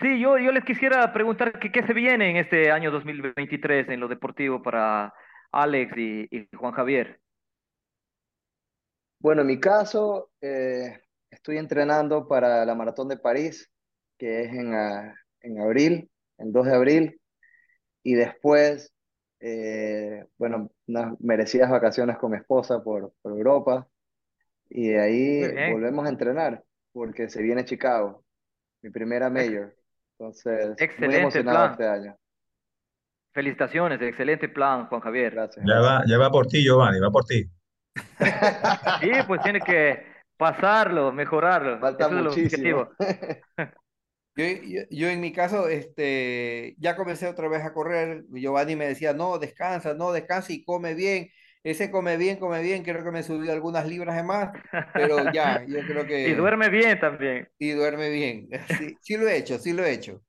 Sí, 0.00 0.18
yo, 0.18 0.38
yo 0.38 0.50
les 0.50 0.64
quisiera 0.64 1.12
preguntar 1.12 1.58
que, 1.58 1.70
qué 1.70 1.86
se 1.86 1.92
viene 1.92 2.30
en 2.30 2.38
este 2.38 2.70
año 2.70 2.90
2023 2.90 3.90
en 3.90 4.00
lo 4.00 4.08
deportivo 4.08 4.62
para 4.62 5.12
Alex 5.52 5.92
y, 5.98 6.48
Juan 6.56 6.72
Javier. 6.72 7.20
Bueno, 9.18 9.42
en 9.42 9.48
mi 9.48 9.60
caso, 9.60 10.30
eh, 10.40 11.02
estoy 11.30 11.58
entrenando 11.58 12.26
para 12.26 12.64
la 12.64 12.74
Maratón 12.74 13.08
de 13.08 13.18
París, 13.18 13.70
que 14.16 14.44
es 14.44 14.52
en, 14.54 14.74
ah, 14.74 15.14
en 15.40 15.60
abril, 15.60 16.10
el 16.38 16.50
2 16.50 16.66
de 16.66 16.74
abril, 16.74 17.20
y 18.02 18.14
después, 18.14 18.94
eh, 19.40 20.24
bueno, 20.38 20.70
unas 20.86 21.20
merecidas 21.20 21.70
vacaciones 21.70 22.16
con 22.16 22.30
mi 22.30 22.38
esposa 22.38 22.82
por, 22.82 23.12
por 23.20 23.32
Europa, 23.32 23.86
y 24.70 24.88
de 24.88 25.00
ahí 25.00 25.72
volvemos 25.72 26.06
a 26.06 26.08
entrenar, 26.08 26.64
porque 26.92 27.28
se 27.28 27.42
viene 27.42 27.64
Chicago, 27.64 28.24
mi 28.82 28.90
primera 28.90 29.30
mayor. 29.30 29.74
Entonces, 30.18 30.74
excelente 30.78 31.42
plan. 31.42 31.72
este 31.72 31.86
año. 31.86 32.16
Felicitaciones, 33.32 34.02
excelente 34.02 34.48
plan, 34.48 34.86
Juan 34.86 35.00
Javier. 35.00 35.32
Gracias. 35.32 35.64
Ya 35.66 35.80
va, 35.80 36.02
ya 36.06 36.18
va 36.18 36.30
por 36.30 36.46
ti, 36.46 36.62
Giovanni, 36.62 37.00
va 37.00 37.10
por 37.10 37.24
ti. 37.24 37.48
sí, 39.00 39.10
pues 39.26 39.40
tiene 39.42 39.60
que 39.60 40.04
pasarlo, 40.36 41.12
mejorarlo. 41.12 41.78
Falta 41.78 42.08
muchísimo. 42.08 42.88
Yo, 44.36 44.44
yo, 44.90 45.08
en 45.08 45.20
mi 45.20 45.32
caso, 45.32 45.68
este, 45.68 46.76
ya 46.78 46.96
comencé 46.96 47.26
otra 47.26 47.48
vez 47.48 47.62
a 47.62 47.74
correr. 47.74 48.24
Giovanni 48.30 48.74
me 48.74 48.86
decía, 48.86 49.12
no, 49.12 49.38
descansa, 49.38 49.92
no, 49.92 50.12
descansa 50.12 50.52
y 50.52 50.64
come 50.64 50.94
bien. 50.94 51.28
Ese 51.62 51.90
come 51.90 52.16
bien, 52.16 52.38
come 52.38 52.62
bien, 52.62 52.82
creo 52.82 53.04
que 53.04 53.10
me 53.10 53.22
subió 53.22 53.52
algunas 53.52 53.86
libras 53.86 54.16
de 54.16 54.22
más, 54.22 54.50
pero 54.94 55.30
ya, 55.32 55.62
yo 55.66 55.80
creo 55.86 56.06
que... 56.06 56.28
Y 56.28 56.32
duerme 56.32 56.70
bien 56.70 56.98
también. 56.98 57.48
Y 57.58 57.70
duerme 57.72 58.08
bien, 58.08 58.48
sí, 58.78 58.96
sí 59.02 59.16
lo 59.16 59.28
he 59.28 59.36
hecho, 59.36 59.58
sí 59.58 59.72
lo 59.72 59.84
he 59.84 59.92
hecho. 59.92 60.22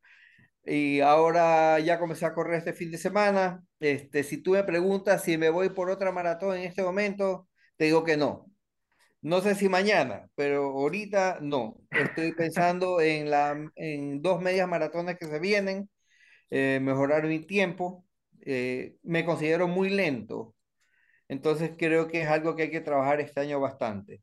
Y 0.65 0.99
ahora 0.99 1.79
ya 1.79 1.99
comencé 1.99 2.25
a 2.25 2.33
correr 2.33 2.55
este 2.59 2.73
fin 2.73 2.91
de 2.91 2.97
semana. 2.97 3.63
Este, 3.79 4.23
si 4.23 4.37
tú 4.43 4.51
me 4.51 4.63
preguntas 4.63 5.23
si 5.23 5.37
me 5.37 5.49
voy 5.49 5.69
por 5.69 5.89
otra 5.89 6.11
maratón 6.11 6.57
en 6.57 6.63
este 6.63 6.83
momento, 6.83 7.47
te 7.77 7.85
digo 7.85 8.03
que 8.03 8.17
no. 8.17 8.47
No 9.21 9.41
sé 9.41 9.55
si 9.55 9.69
mañana, 9.69 10.29
pero 10.35 10.65
ahorita 10.65 11.39
no. 11.41 11.77
Estoy 11.91 12.33
pensando 12.33 13.01
en, 13.01 13.29
la, 13.29 13.57
en 13.75 14.21
dos 14.21 14.41
medias 14.41 14.67
maratones 14.67 15.17
que 15.17 15.27
se 15.27 15.39
vienen, 15.39 15.89
eh, 16.49 16.79
mejorar 16.81 17.25
mi 17.25 17.39
tiempo. 17.45 18.05
Eh, 18.41 18.97
me 19.03 19.25
considero 19.25 19.67
muy 19.67 19.89
lento 19.89 20.55
entonces 21.31 21.71
creo 21.77 22.09
que 22.09 22.21
es 22.21 22.27
algo 22.27 22.55
que 22.57 22.63
hay 22.63 22.71
que 22.71 22.81
trabajar 22.81 23.21
este 23.21 23.39
año 23.39 23.61
bastante. 23.61 24.21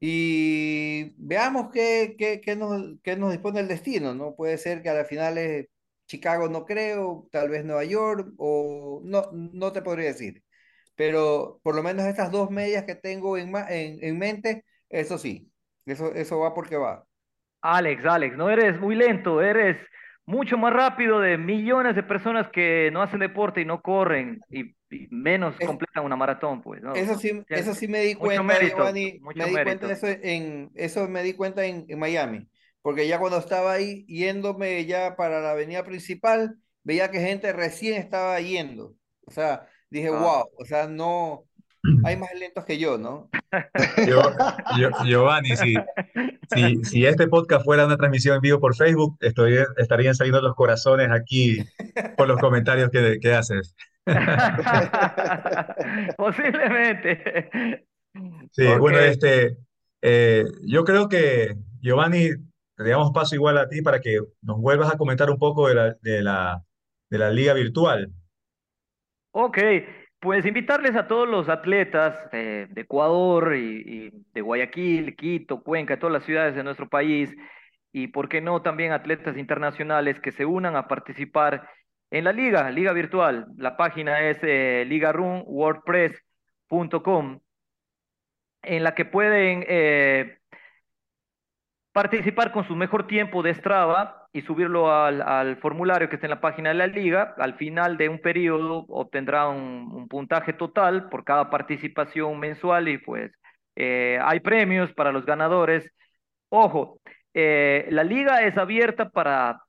Y 0.00 1.14
veamos 1.16 1.70
qué, 1.72 2.16
qué, 2.18 2.40
qué 2.42 2.54
nos, 2.54 3.00
qué 3.02 3.16
nos 3.16 3.32
dispone 3.32 3.60
el 3.60 3.68
destino, 3.68 4.14
¿no? 4.14 4.34
Puede 4.36 4.58
ser 4.58 4.82
que 4.82 4.90
a 4.90 4.94
la 4.94 5.06
final 5.06 5.38
es 5.38 5.68
Chicago, 6.06 6.48
no 6.50 6.66
creo, 6.66 7.28
tal 7.32 7.48
vez 7.48 7.64
Nueva 7.64 7.84
York, 7.84 8.28
o 8.36 9.00
no, 9.04 9.30
no 9.32 9.72
te 9.72 9.80
podría 9.80 10.08
decir. 10.08 10.42
Pero 10.96 11.60
por 11.62 11.74
lo 11.74 11.82
menos 11.82 12.04
estas 12.06 12.30
dos 12.30 12.50
medias 12.50 12.84
que 12.84 12.94
tengo 12.94 13.38
en, 13.38 13.54
en, 13.70 13.98
en 14.04 14.18
mente, 14.18 14.64
eso 14.90 15.16
sí, 15.16 15.50
eso, 15.86 16.12
eso 16.14 16.40
va 16.40 16.54
porque 16.54 16.76
va. 16.76 17.06
Alex, 17.62 18.04
Alex, 18.04 18.36
no 18.36 18.50
eres 18.50 18.78
muy 18.78 18.96
lento, 18.96 19.40
eres 19.40 19.78
mucho 20.26 20.58
más 20.58 20.74
rápido 20.74 21.20
de 21.20 21.38
millones 21.38 21.96
de 21.96 22.02
personas 22.02 22.50
que 22.50 22.90
no 22.92 23.00
hacen 23.00 23.20
deporte 23.20 23.62
y 23.62 23.64
no 23.64 23.80
corren 23.80 24.40
y, 24.50 24.76
menos 25.10 25.54
completan 25.64 26.04
una 26.04 26.16
maratón, 26.16 26.62
pues. 26.62 26.82
¿no? 26.82 26.94
Eso 26.94 27.18
sí, 27.18 27.42
eso 27.48 27.74
sí 27.74 27.88
me 27.88 28.00
di 28.00 28.14
cuenta, 28.14 28.42
me 28.42 28.58
di 28.58 28.70
cuenta 29.20 29.86
de 29.86 29.92
eso 29.92 30.06
en, 30.06 30.70
eso 30.74 31.08
me 31.08 31.22
di 31.22 31.34
cuenta 31.34 31.64
en, 31.64 31.86
Miami, 31.98 32.48
porque 32.82 33.06
ya 33.06 33.18
cuando 33.18 33.38
estaba 33.38 33.72
ahí 33.72 34.04
yéndome 34.06 34.84
ya 34.86 35.16
para 35.16 35.40
la 35.40 35.52
avenida 35.52 35.84
principal, 35.84 36.56
veía 36.82 37.10
que 37.10 37.20
gente 37.20 37.52
recién 37.52 38.00
estaba 38.00 38.40
yendo, 38.40 38.94
o 39.26 39.30
sea, 39.30 39.66
dije, 39.90 40.10
wow, 40.10 40.26
ah. 40.26 40.44
o 40.56 40.64
sea, 40.64 40.86
no, 40.86 41.44
hay 42.04 42.16
más 42.16 42.30
lentos 42.38 42.64
que 42.64 42.78
yo, 42.78 42.98
¿no? 42.98 43.28
Giovanni, 45.04 45.56
si, 45.56 45.74
si, 46.54 46.84
si, 46.84 47.06
este 47.06 47.28
podcast 47.28 47.64
fuera 47.64 47.86
una 47.86 47.96
transmisión 47.96 48.36
en 48.36 48.42
vivo 48.42 48.60
por 48.60 48.74
Facebook, 48.74 49.16
estoy, 49.20 49.58
estarían 49.76 50.14
saliendo 50.14 50.40
los 50.40 50.54
corazones 50.54 51.10
aquí 51.10 51.58
por 52.16 52.28
los 52.28 52.38
comentarios 52.40 52.90
que, 52.90 53.18
que 53.20 53.34
haces. 53.34 53.74
Posiblemente. 56.16 57.84
Sí, 58.52 58.66
bueno, 58.78 58.98
este, 58.98 59.56
eh, 60.02 60.44
yo 60.62 60.84
creo 60.84 61.08
que 61.08 61.56
Giovanni, 61.80 62.30
le 62.76 62.90
damos 62.90 63.12
paso 63.12 63.34
igual 63.34 63.58
a 63.58 63.68
ti 63.68 63.82
para 63.82 64.00
que 64.00 64.20
nos 64.42 64.60
vuelvas 64.60 64.92
a 64.92 64.98
comentar 64.98 65.30
un 65.30 65.38
poco 65.38 65.68
de 65.68 65.74
la, 65.74 65.96
de 66.00 66.22
la, 66.22 66.62
de 67.10 67.18
la 67.18 67.30
liga 67.30 67.54
virtual. 67.54 68.12
Ok, 69.32 69.58
pues 70.20 70.46
invitarles 70.46 70.96
a 70.96 71.06
todos 71.06 71.28
los 71.28 71.48
atletas 71.48 72.30
de 72.32 72.68
Ecuador 72.74 73.54
y, 73.54 74.10
de 74.32 74.40
Guayaquil, 74.40 75.14
Quito, 75.16 75.62
Cuenca, 75.62 75.98
todas 75.98 76.12
las 76.12 76.24
ciudades 76.24 76.54
de 76.54 76.64
nuestro 76.64 76.88
país, 76.88 77.34
y 77.92 78.08
por 78.08 78.28
qué 78.28 78.40
no 78.40 78.62
también 78.62 78.92
atletas 78.92 79.36
internacionales 79.36 80.20
que 80.20 80.32
se 80.32 80.44
unan 80.44 80.76
a 80.76 80.88
participar 80.88 81.68
en 82.10 82.24
la 82.24 82.32
liga, 82.32 82.70
liga 82.70 82.92
virtual. 82.92 83.46
La 83.56 83.76
página 83.76 84.20
es 84.22 84.38
eh, 84.42 84.84
Liga 84.86 85.12
Room 85.12 85.44
WordPress 85.46 86.12
en 88.62 88.84
la 88.84 88.94
que 88.94 89.04
pueden 89.04 89.64
eh, 89.68 90.38
participar 91.92 92.52
con 92.52 92.66
su 92.66 92.76
mejor 92.76 93.06
tiempo 93.06 93.42
de 93.42 93.54
Strava 93.54 94.28
y 94.32 94.42
subirlo 94.42 94.92
al, 94.92 95.56
formulario 95.58 96.08
que 96.08 96.16
está 96.16 96.26
en 96.26 96.30
la 96.30 96.40
página 96.40 96.70
de 96.70 96.76
la 96.76 96.86
liga. 96.86 97.34
Al 97.38 97.54
final 97.54 97.96
de 97.96 98.08
un 98.08 98.20
periodo 98.20 98.84
obtendrá 98.88 99.48
un, 99.48 100.08
puntaje 100.08 100.52
total 100.52 101.08
por 101.08 101.24
cada 101.24 101.50
participación 101.50 102.38
mensual 102.38 102.88
y 102.88 102.98
pues 102.98 103.32
eh, 103.76 104.18
hay 104.22 104.40
premios 104.40 104.92
para 104.92 105.12
los 105.12 105.26
ganadores. 105.26 105.90
Ojo, 106.50 107.00
eh, 107.34 107.86
la 107.90 108.04
liga 108.04 108.42
es 108.42 108.56
abierta 108.58 109.10
para 109.10 109.62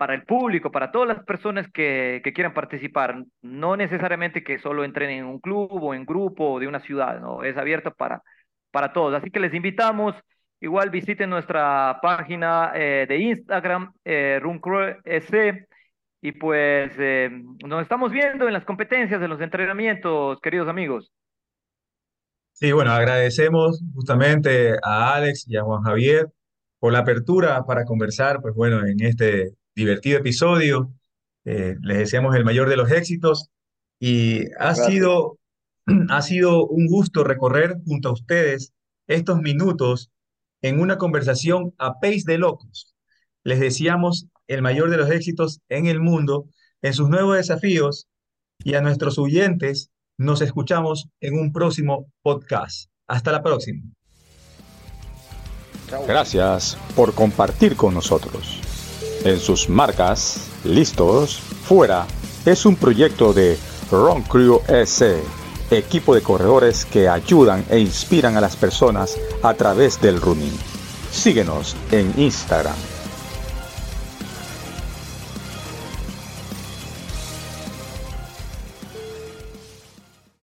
para 0.00 0.14
el 0.14 0.22
público, 0.22 0.70
para 0.72 0.90
todas 0.90 1.08
las 1.08 1.22
personas 1.26 1.70
que, 1.70 2.22
quieran 2.34 2.54
participar, 2.54 3.22
no 3.42 3.76
necesariamente 3.76 4.42
que 4.42 4.58
solo 4.58 4.82
entren 4.82 5.10
en 5.10 5.26
un 5.26 5.40
club 5.40 5.68
o 5.72 5.92
en 5.92 6.06
grupo 6.06 6.52
o 6.52 6.58
de 6.58 6.66
una 6.66 6.80
ciudad, 6.80 7.20
¿no? 7.20 7.44
Es 7.44 7.54
abierto 7.58 7.92
para, 7.92 8.22
para 8.70 8.94
todos. 8.94 9.12
Así 9.12 9.30
que 9.30 9.40
les 9.40 9.52
invitamos, 9.52 10.14
igual 10.58 10.88
visiten 10.88 11.28
nuestra 11.28 11.98
página 12.00 12.72
eh, 12.74 13.04
de 13.06 13.18
Instagram, 13.18 13.92
eh, 14.02 14.40
y 16.22 16.32
pues 16.32 16.92
eh, 16.98 17.30
nos 17.66 17.82
estamos 17.82 18.10
viendo 18.10 18.46
en 18.46 18.54
las 18.54 18.64
competencias, 18.64 19.20
en 19.20 19.28
los 19.28 19.42
entrenamientos, 19.42 20.40
queridos 20.40 20.68
amigos. 20.68 21.12
Sí, 22.52 22.72
bueno, 22.72 22.92
agradecemos 22.92 23.82
justamente 23.94 24.76
a 24.82 25.16
Alex 25.16 25.44
y 25.46 25.58
a 25.58 25.62
Juan 25.62 25.82
Javier 25.82 26.26
por 26.78 26.90
la 26.90 27.00
apertura 27.00 27.62
para 27.66 27.84
conversar, 27.84 28.40
pues 28.40 28.54
bueno, 28.54 28.86
en 28.86 28.98
este 29.04 29.59
divertido 29.80 30.18
episodio. 30.18 30.92
Eh, 31.44 31.76
les 31.80 31.98
deseamos 31.98 32.36
el 32.36 32.44
mayor 32.44 32.68
de 32.68 32.76
los 32.76 32.90
éxitos 32.90 33.48
y 33.98 34.52
ha 34.58 34.74
sido, 34.74 35.38
ha 36.10 36.22
sido 36.22 36.66
un 36.66 36.86
gusto 36.86 37.24
recorrer 37.24 37.76
junto 37.86 38.10
a 38.10 38.12
ustedes 38.12 38.72
estos 39.06 39.40
minutos 39.40 40.10
en 40.62 40.80
una 40.80 40.98
conversación 40.98 41.74
a 41.78 41.94
pace 41.94 42.24
de 42.26 42.38
locos. 42.38 42.94
Les 43.42 43.58
deseamos 43.58 44.26
el 44.48 44.60
mayor 44.60 44.90
de 44.90 44.98
los 44.98 45.10
éxitos 45.10 45.60
en 45.70 45.86
el 45.86 46.00
mundo, 46.00 46.46
en 46.82 46.92
sus 46.92 47.08
nuevos 47.08 47.36
desafíos 47.36 48.06
y 48.62 48.74
a 48.74 48.82
nuestros 48.82 49.18
oyentes 49.18 49.90
nos 50.18 50.42
escuchamos 50.42 51.08
en 51.20 51.38
un 51.38 51.52
próximo 51.52 52.12
podcast. 52.20 52.90
Hasta 53.06 53.32
la 53.32 53.42
próxima. 53.42 53.82
Gracias 56.06 56.76
por 56.94 57.14
compartir 57.14 57.74
con 57.74 57.94
nosotros 57.94 58.60
en 59.24 59.38
sus 59.38 59.68
marcas, 59.68 60.48
listos, 60.64 61.38
fuera, 61.64 62.06
es 62.44 62.66
un 62.66 62.76
proyecto 62.76 63.32
de 63.32 63.58
Run 63.90 64.22
Crew 64.22 64.60
S, 64.68 65.22
equipo 65.70 66.14
de 66.14 66.22
corredores 66.22 66.84
que 66.84 67.08
ayudan 67.08 67.64
e 67.70 67.78
inspiran 67.78 68.36
a 68.36 68.40
las 68.40 68.56
personas 68.56 69.16
a 69.42 69.54
través 69.54 70.00
del 70.00 70.20
running. 70.20 70.56
Síguenos 71.12 71.76
en 71.90 72.12
Instagram 72.16 72.76